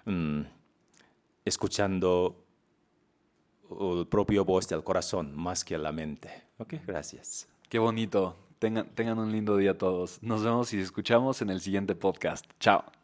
Mm, 0.05 0.58
escuchando 1.49 2.45
el 3.71 4.07
propio 4.07 4.45
voz 4.45 4.69
del 4.69 4.83
corazón 4.83 5.37
más 5.37 5.65
que 5.65 5.77
la 5.79 5.93
mente. 5.93 6.45
Ok, 6.59 6.75
gracias. 6.87 7.49
Qué 7.69 7.79
bonito. 7.79 8.37
Tengan, 8.59 8.89
tengan 8.95 9.19
un 9.19 9.31
lindo 9.31 9.57
día 9.57 9.77
todos. 9.77 10.23
Nos 10.23 10.43
vemos 10.43 10.73
y 10.73 10.81
escuchamos 10.81 11.43
en 11.43 11.51
el 11.51 11.61
siguiente 11.61 11.95
podcast. 11.95 12.47
Chao. 12.59 12.98